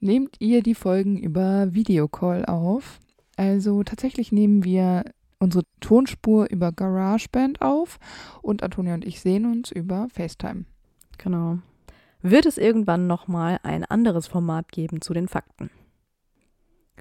[0.00, 2.98] Nehmt ihr die Folgen über Videocall auf?
[3.36, 5.04] Also tatsächlich nehmen wir
[5.38, 7.98] unsere Tonspur über GarageBand auf
[8.42, 10.64] und Antonia und ich sehen uns über FaceTime.
[11.18, 11.58] Genau.
[12.26, 15.68] Wird es irgendwann nochmal ein anderes Format geben zu den Fakten?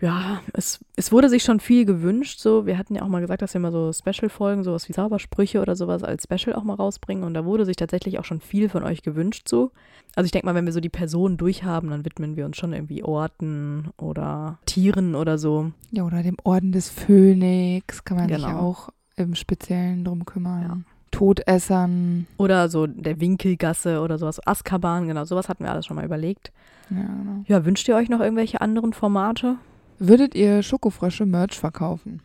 [0.01, 2.39] Ja, es, es wurde sich schon viel gewünscht.
[2.39, 5.61] So, wir hatten ja auch mal gesagt, dass wir mal so Special-Folgen, sowas wie Zaubersprüche
[5.61, 7.23] oder sowas als Special auch mal rausbringen.
[7.23, 9.47] Und da wurde sich tatsächlich auch schon viel von euch gewünscht.
[9.47, 9.71] So.
[10.15, 12.73] Also ich denke mal, wenn wir so die Personen durchhaben, dann widmen wir uns schon
[12.73, 15.71] irgendwie Orten oder Tieren oder so.
[15.91, 18.59] Ja, oder dem Orden des Phönix kann man sich Genau.
[18.59, 20.61] auch im Speziellen drum kümmern.
[20.63, 20.77] Ja.
[21.13, 22.27] Todessern.
[22.37, 24.45] Oder so der Winkelgasse oder sowas.
[24.45, 26.51] Azkaban, genau, sowas hatten wir alles schon mal überlegt.
[26.89, 27.43] Ja, genau.
[27.47, 29.57] Ja, wünscht ihr euch noch irgendwelche anderen Formate?
[29.99, 32.21] Würdet ihr Schokofrösche Merch verkaufen?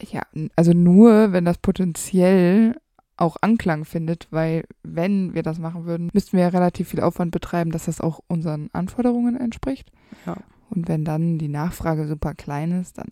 [0.00, 0.22] Ja,
[0.54, 2.76] also nur, wenn das potenziell
[3.16, 7.32] auch Anklang findet, weil wenn wir das machen würden, müssten wir ja relativ viel Aufwand
[7.32, 9.90] betreiben, dass das auch unseren Anforderungen entspricht.
[10.24, 10.36] Ja.
[10.70, 13.08] Und wenn dann die Nachfrage super klein ist, dann,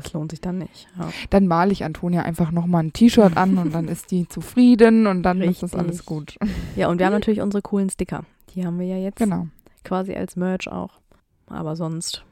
[0.00, 0.88] Das lohnt sich dann nicht.
[0.98, 1.08] Ja.
[1.30, 5.22] dann male ich Antonia einfach nochmal ein T-Shirt an und dann ist die zufrieden und
[5.22, 5.80] dann ist das Richtig.
[5.88, 6.36] alles gut.
[6.76, 8.24] Ja, und wir haben natürlich unsere coolen Sticker.
[8.54, 9.46] Die haben wir ja jetzt Genau.
[9.84, 11.00] quasi als Merch auch.
[11.46, 12.24] Aber sonst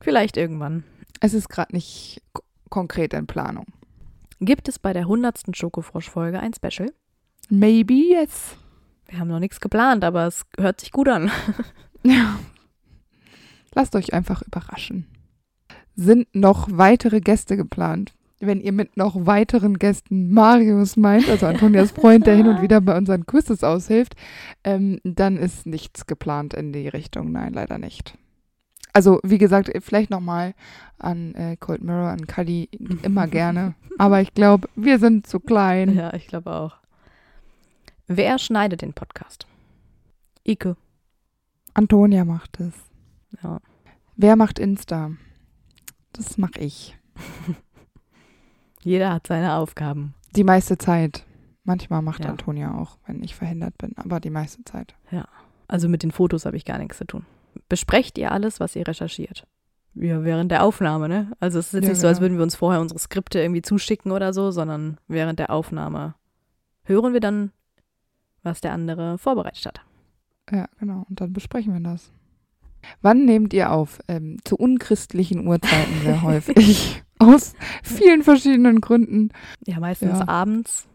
[0.00, 0.82] vielleicht irgendwann.
[1.20, 2.20] Es ist gerade nicht
[2.68, 3.66] konkret in Planung.
[4.40, 5.56] Gibt es bei der 100.
[5.56, 6.92] Schokofrosch-Folge ein Special?
[7.48, 8.56] Maybe yes.
[9.08, 11.30] Wir haben noch nichts geplant, aber es hört sich gut an.
[12.02, 12.38] Ja.
[13.74, 15.06] Lasst euch einfach überraschen.
[15.96, 18.12] Sind noch weitere Gäste geplant?
[18.38, 22.82] Wenn ihr mit noch weiteren Gästen Marius meint, also Antonias Freund, der hin und wieder
[22.82, 24.14] bei unseren Quizzes aushilft,
[24.62, 27.32] ähm, dann ist nichts geplant in die Richtung.
[27.32, 28.18] Nein, leider nicht.
[28.92, 30.54] Also, wie gesagt, vielleicht nochmal
[30.98, 32.68] an äh, Cold Mirror, an Kali,
[33.02, 33.74] immer gerne.
[33.98, 35.94] Aber ich glaube, wir sind zu klein.
[35.94, 36.76] Ja, ich glaube auch.
[38.06, 39.46] Wer schneidet den Podcast?
[40.46, 40.76] Ike.
[41.74, 42.74] Antonia macht es.
[43.42, 43.60] Ja.
[44.16, 45.10] Wer macht Insta?
[46.16, 46.96] Das mache ich.
[48.82, 50.14] Jeder hat seine Aufgaben.
[50.34, 51.24] Die meiste Zeit.
[51.64, 52.30] Manchmal macht Ja.
[52.30, 54.94] Antonia auch, wenn ich verhindert bin, aber die meiste Zeit.
[55.66, 57.26] Also mit den Fotos habe ich gar nichts zu tun.
[57.68, 59.46] Besprecht ihr alles, was ihr recherchiert?
[59.94, 61.32] Ja, während der Aufnahme, ne?
[61.40, 62.26] Also es ist jetzt Ja, nicht so, als genau.
[62.26, 66.14] würden wir uns vorher unsere Skripte irgendwie zuschicken oder so, sondern während der Aufnahme
[66.84, 67.50] hören wir dann,
[68.42, 69.80] was der andere vorbereitet hat.
[70.52, 71.04] Ja, genau.
[71.08, 72.12] Und dann besprechen wir das.
[73.02, 73.98] Wann nehmt ihr auf?
[74.08, 77.02] Ähm, zu unchristlichen Uhrzeiten sehr häufig.
[77.18, 79.30] Aus vielen verschiedenen Gründen.
[79.66, 80.28] Ja, meistens Ja.
[80.28, 80.86] abends,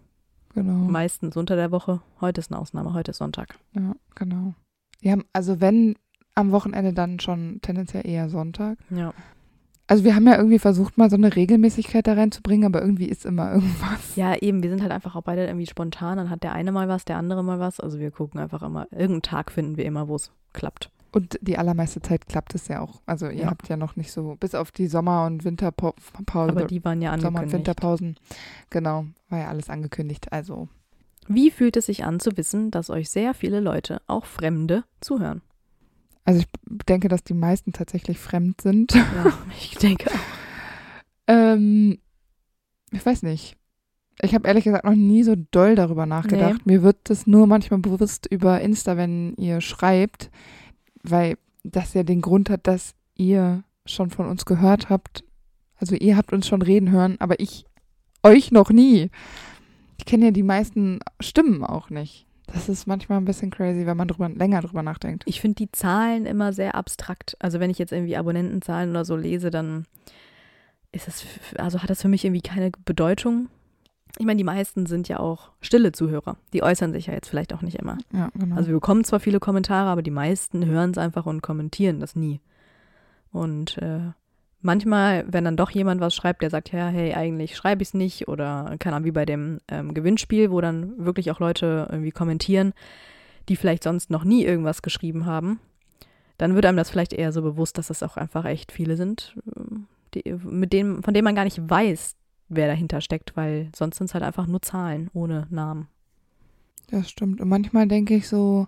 [0.53, 0.73] Genau.
[0.73, 2.01] meistens unter der Woche.
[2.19, 3.55] Heute ist eine Ausnahme, heute ist Sonntag.
[3.75, 4.53] Ja, genau.
[5.01, 5.95] Wir haben, also wenn
[6.35, 8.77] am Wochenende dann schon tendenziell eher Sonntag.
[8.89, 9.13] Ja.
[9.87, 13.25] Also wir haben ja irgendwie versucht, mal so eine Regelmäßigkeit da reinzubringen, aber irgendwie ist
[13.25, 14.15] immer irgendwas.
[14.15, 16.17] Ja, eben, wir sind halt einfach auch beide irgendwie spontan.
[16.17, 17.79] Dann hat der eine mal was, der andere mal was.
[17.81, 20.91] Also wir gucken einfach immer, irgendeinen Tag finden wir immer, wo es klappt.
[21.13, 23.01] Und die allermeiste Zeit klappt es ja auch.
[23.05, 23.47] Also ihr Ja.
[23.49, 25.93] habt ja noch nicht so, bis auf die Sommer- und Winterpause.
[26.33, 27.53] Aber die waren ja Sommer- und angekündigt.
[27.53, 28.15] Winterpausen.
[28.69, 30.31] Genau, war ja alles angekündigt.
[30.31, 30.69] Also
[31.27, 35.41] Wie fühlt es sich an zu wissen, dass euch sehr viele Leute, auch Fremde, zuhören?
[36.23, 36.47] Also ich
[36.87, 38.93] denke, dass die meisten tatsächlich fremd sind.
[38.93, 39.03] Ja,
[39.59, 40.19] ich denke auch.
[41.27, 41.97] ähm,
[42.91, 43.57] ich weiß nicht.
[44.21, 46.65] Ich habe ehrlich gesagt noch nie so doll darüber nachgedacht.
[46.65, 50.29] Mir wird das nur manchmal bewusst über Insta, wenn ihr schreibt,
[51.03, 55.23] weil das ja den Grund hat, dass ihr schon von uns gehört habt.
[55.77, 57.65] Also ihr habt uns schon reden hören, aber ich
[58.23, 59.09] euch noch nie.
[59.97, 62.25] Ich kenne ja die meisten Stimmen auch nicht.
[62.47, 65.23] Das ist manchmal ein bisschen crazy, wenn man drüber, länger drüber nachdenkt.
[65.25, 67.37] Ich finde die Zahlen immer sehr abstrakt.
[67.39, 69.85] Also wenn ich jetzt irgendwie Abonnentenzahlen oder so lese, dann
[70.91, 73.47] ist f- also hat das für mich irgendwie keine Bedeutung.
[74.17, 76.37] Ich meine, die meisten sind ja auch stille Zuhörer.
[76.53, 77.97] Die äußern sich ja jetzt vielleicht auch nicht immer.
[78.13, 78.55] Ja, genau.
[78.55, 82.15] Also wir bekommen zwar viele Kommentare, aber die meisten hören es einfach und kommentieren das
[82.15, 82.41] nie.
[83.31, 84.11] Und äh,
[84.61, 87.93] manchmal, wenn dann doch jemand was schreibt, der sagt, ja, hey, eigentlich schreibe ich es
[87.93, 92.11] nicht oder keine Ahnung, wie bei dem ähm, Gewinnspiel, wo dann wirklich auch Leute irgendwie
[92.11, 92.73] kommentieren,
[93.49, 95.59] die vielleicht sonst noch nie irgendwas geschrieben haben,
[96.37, 99.35] dann wird einem das vielleicht eher so bewusst, dass das auch einfach echt viele sind,
[99.55, 102.15] ähm, die, mit denen, von denen man gar nicht weiß,
[102.53, 105.87] wer dahinter steckt, weil sonst sind es halt einfach nur Zahlen ohne Namen.
[106.89, 107.39] Das stimmt.
[107.39, 108.67] Und manchmal denke ich so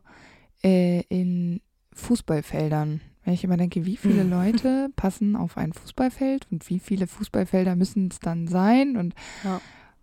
[0.63, 1.59] äh, in
[1.93, 3.01] Fußballfeldern.
[3.25, 4.23] Wenn ich immer denke, wie viele.
[4.38, 9.13] Leute passen auf ein Fußballfeld und wie viele Fußballfelder müssen es dann sein und
[9.43, 9.59] Ja.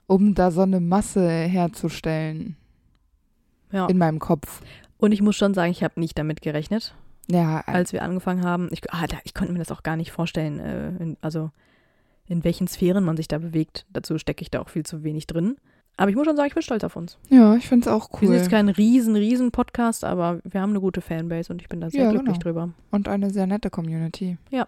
[0.07, 2.57] um da so eine Masse herzustellen
[3.72, 3.87] Ja.
[3.87, 4.61] in meinem Kopf.
[4.99, 6.95] Und ich muss schon sagen, ich habe nicht damit gerechnet,
[7.31, 8.68] Ja, äh, als wir angefangen haben.
[8.72, 11.51] Ich, ah, da, ich konnte mir das auch gar nicht vorstellen, äh, also
[12.31, 13.85] in welchen Sphären man sich da bewegt.
[13.93, 15.57] Dazu stecke ich da auch viel zu wenig drin.
[15.97, 17.18] Aber ich muss schon sagen, ich bin stolz auf uns.
[17.28, 18.35] ja, ich finde es auch Wir sind cool.
[18.37, 21.91] jetzt kein riesen, riesen Podcast, aber wir haben eine gute Fanbase und ich bin da
[21.91, 22.43] sehr Ja, glücklich genau.
[22.43, 22.70] drüber.
[22.91, 24.39] Und eine sehr nette Community.
[24.51, 24.66] Ja.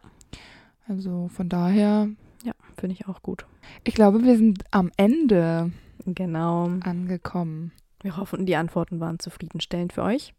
[0.89, 2.09] Also von daher,
[2.45, 3.47] Ja, finde ich auch gut.
[3.85, 5.71] ich glaube, wir sind am Ende
[6.05, 6.65] Genau.
[6.85, 7.73] angekommen.
[8.03, 10.35] Wir hoffen, die Antworten waren zufriedenstellend für euch.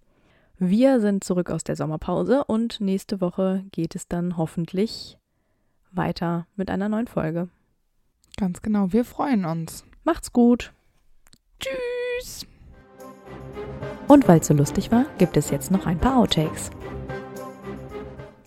[0.60, 5.18] Wir sind zurück aus der Sommerpause und nächste Woche geht es dann hoffentlich
[5.96, 7.50] weiter mit einer neuen Folge.
[8.38, 8.92] Ganz genau.
[8.92, 9.86] Wir freuen uns.
[10.04, 10.74] Macht's gut.
[11.60, 12.48] Tschüss.
[14.08, 16.72] Und weil es so lustig war, gibt es jetzt noch ein paar Outtakes.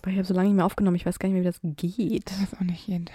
[0.03, 1.59] Weil ich habe so lange nicht mehr aufgenommen, ich weiß gar nicht mehr, wie das
[1.61, 2.31] geht.
[2.31, 3.09] Ich weiß auch nicht jeden.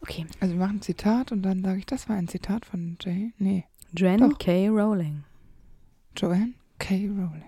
[0.00, 0.26] Okay.
[0.40, 3.32] Also wir machen ein Zitat und dann sage ich, das war ein Zitat von Jay.
[3.38, 3.64] Nee,
[3.96, 4.38] Jen Doch.
[4.38, 4.68] K.
[4.68, 5.24] Rowling.
[6.16, 7.08] Joanne K.
[7.08, 7.44] Rowling.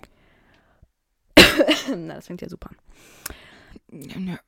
[2.06, 2.76] Na, das fängt ja super an.
[4.26, 4.38] Ja.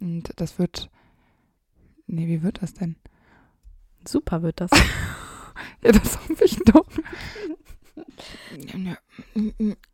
[0.00, 0.90] Und das wird.
[2.06, 2.96] Nee, wie wird das denn?
[4.06, 4.70] Super wird das.
[5.82, 6.86] Ja, das hoffe ich doch.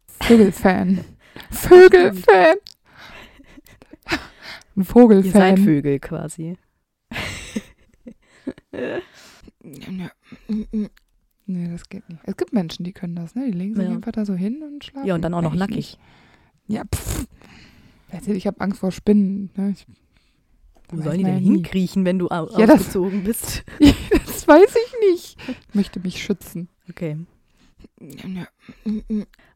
[0.07, 1.05] Vögelfan.
[1.51, 2.57] Vögelfan.
[4.75, 5.57] Ein Ihr seid Vogelfan.
[5.59, 6.57] Vögel quasi.
[11.53, 12.21] Nee, das geht nicht.
[12.25, 13.47] Es gibt Menschen, die können das, ne?
[13.47, 13.91] Die legen sich Ja.
[13.91, 15.07] einfach da so hin und schlafen.
[15.07, 15.99] Ja, und dann auch noch nackig.
[16.69, 17.27] Ja, pff.
[18.27, 19.51] Ich habe Angst vor Spinnen.
[19.57, 19.71] Ne?
[19.71, 19.87] Ich,
[20.91, 21.45] Wo sollen die denn nie.
[21.45, 23.65] hinkriechen, wenn du au Ja, das- ausgezogen bist?
[23.81, 25.37] das weiß ich nicht.
[25.69, 26.69] Ich möchte mich schützen.
[26.91, 27.17] Okay.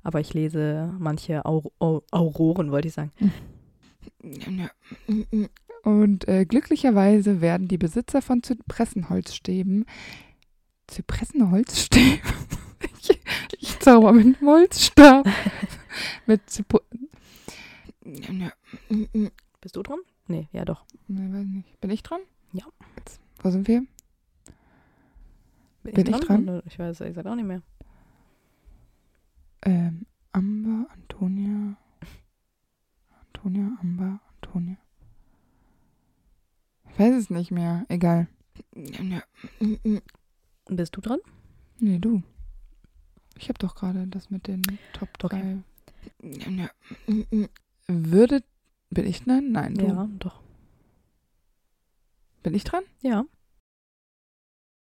[0.03, 3.12] Aber ich lese manche Aur Au Auroren, wollte ich sagen.
[5.82, 9.84] Und äh, glücklicherweise werden die Besitzer von Zypressenholzstäben
[10.87, 12.20] Zypressenholzstäben?
[13.01, 13.20] ich,
[13.59, 15.26] ich zauber mit einem Holzstab.
[16.26, 16.80] mit Zypr
[19.61, 19.99] Bist du dran?
[20.28, 20.84] Nee, ja doch.
[21.09, 21.80] Nee, weiß nicht.
[21.80, 22.20] Bin ich dran?
[22.53, 22.64] Ja.
[22.97, 23.84] Jetzt, wo sind wir?
[25.82, 26.49] Bin ich dran?
[26.49, 27.62] Oder- Ich weiß, ich sag auch nicht mehr.
[29.62, 31.76] Ähm, Amber, Antonia.
[33.34, 34.76] Antonia, Amber, Antonia.
[36.91, 37.84] Ich weiß es nicht mehr.
[37.89, 38.28] Egal.
[40.69, 41.21] Bist du dran?
[41.79, 42.23] Nee, du.
[43.39, 44.62] Ich habe doch gerade das mit den
[44.93, 45.59] Top 3.
[47.87, 48.43] Würde.
[48.91, 49.53] Bin ich dran?
[49.53, 49.87] Nein, du.
[49.87, 50.41] Ja, doch.
[52.43, 52.85] Bin ich dran?
[53.03, 53.25] Ja.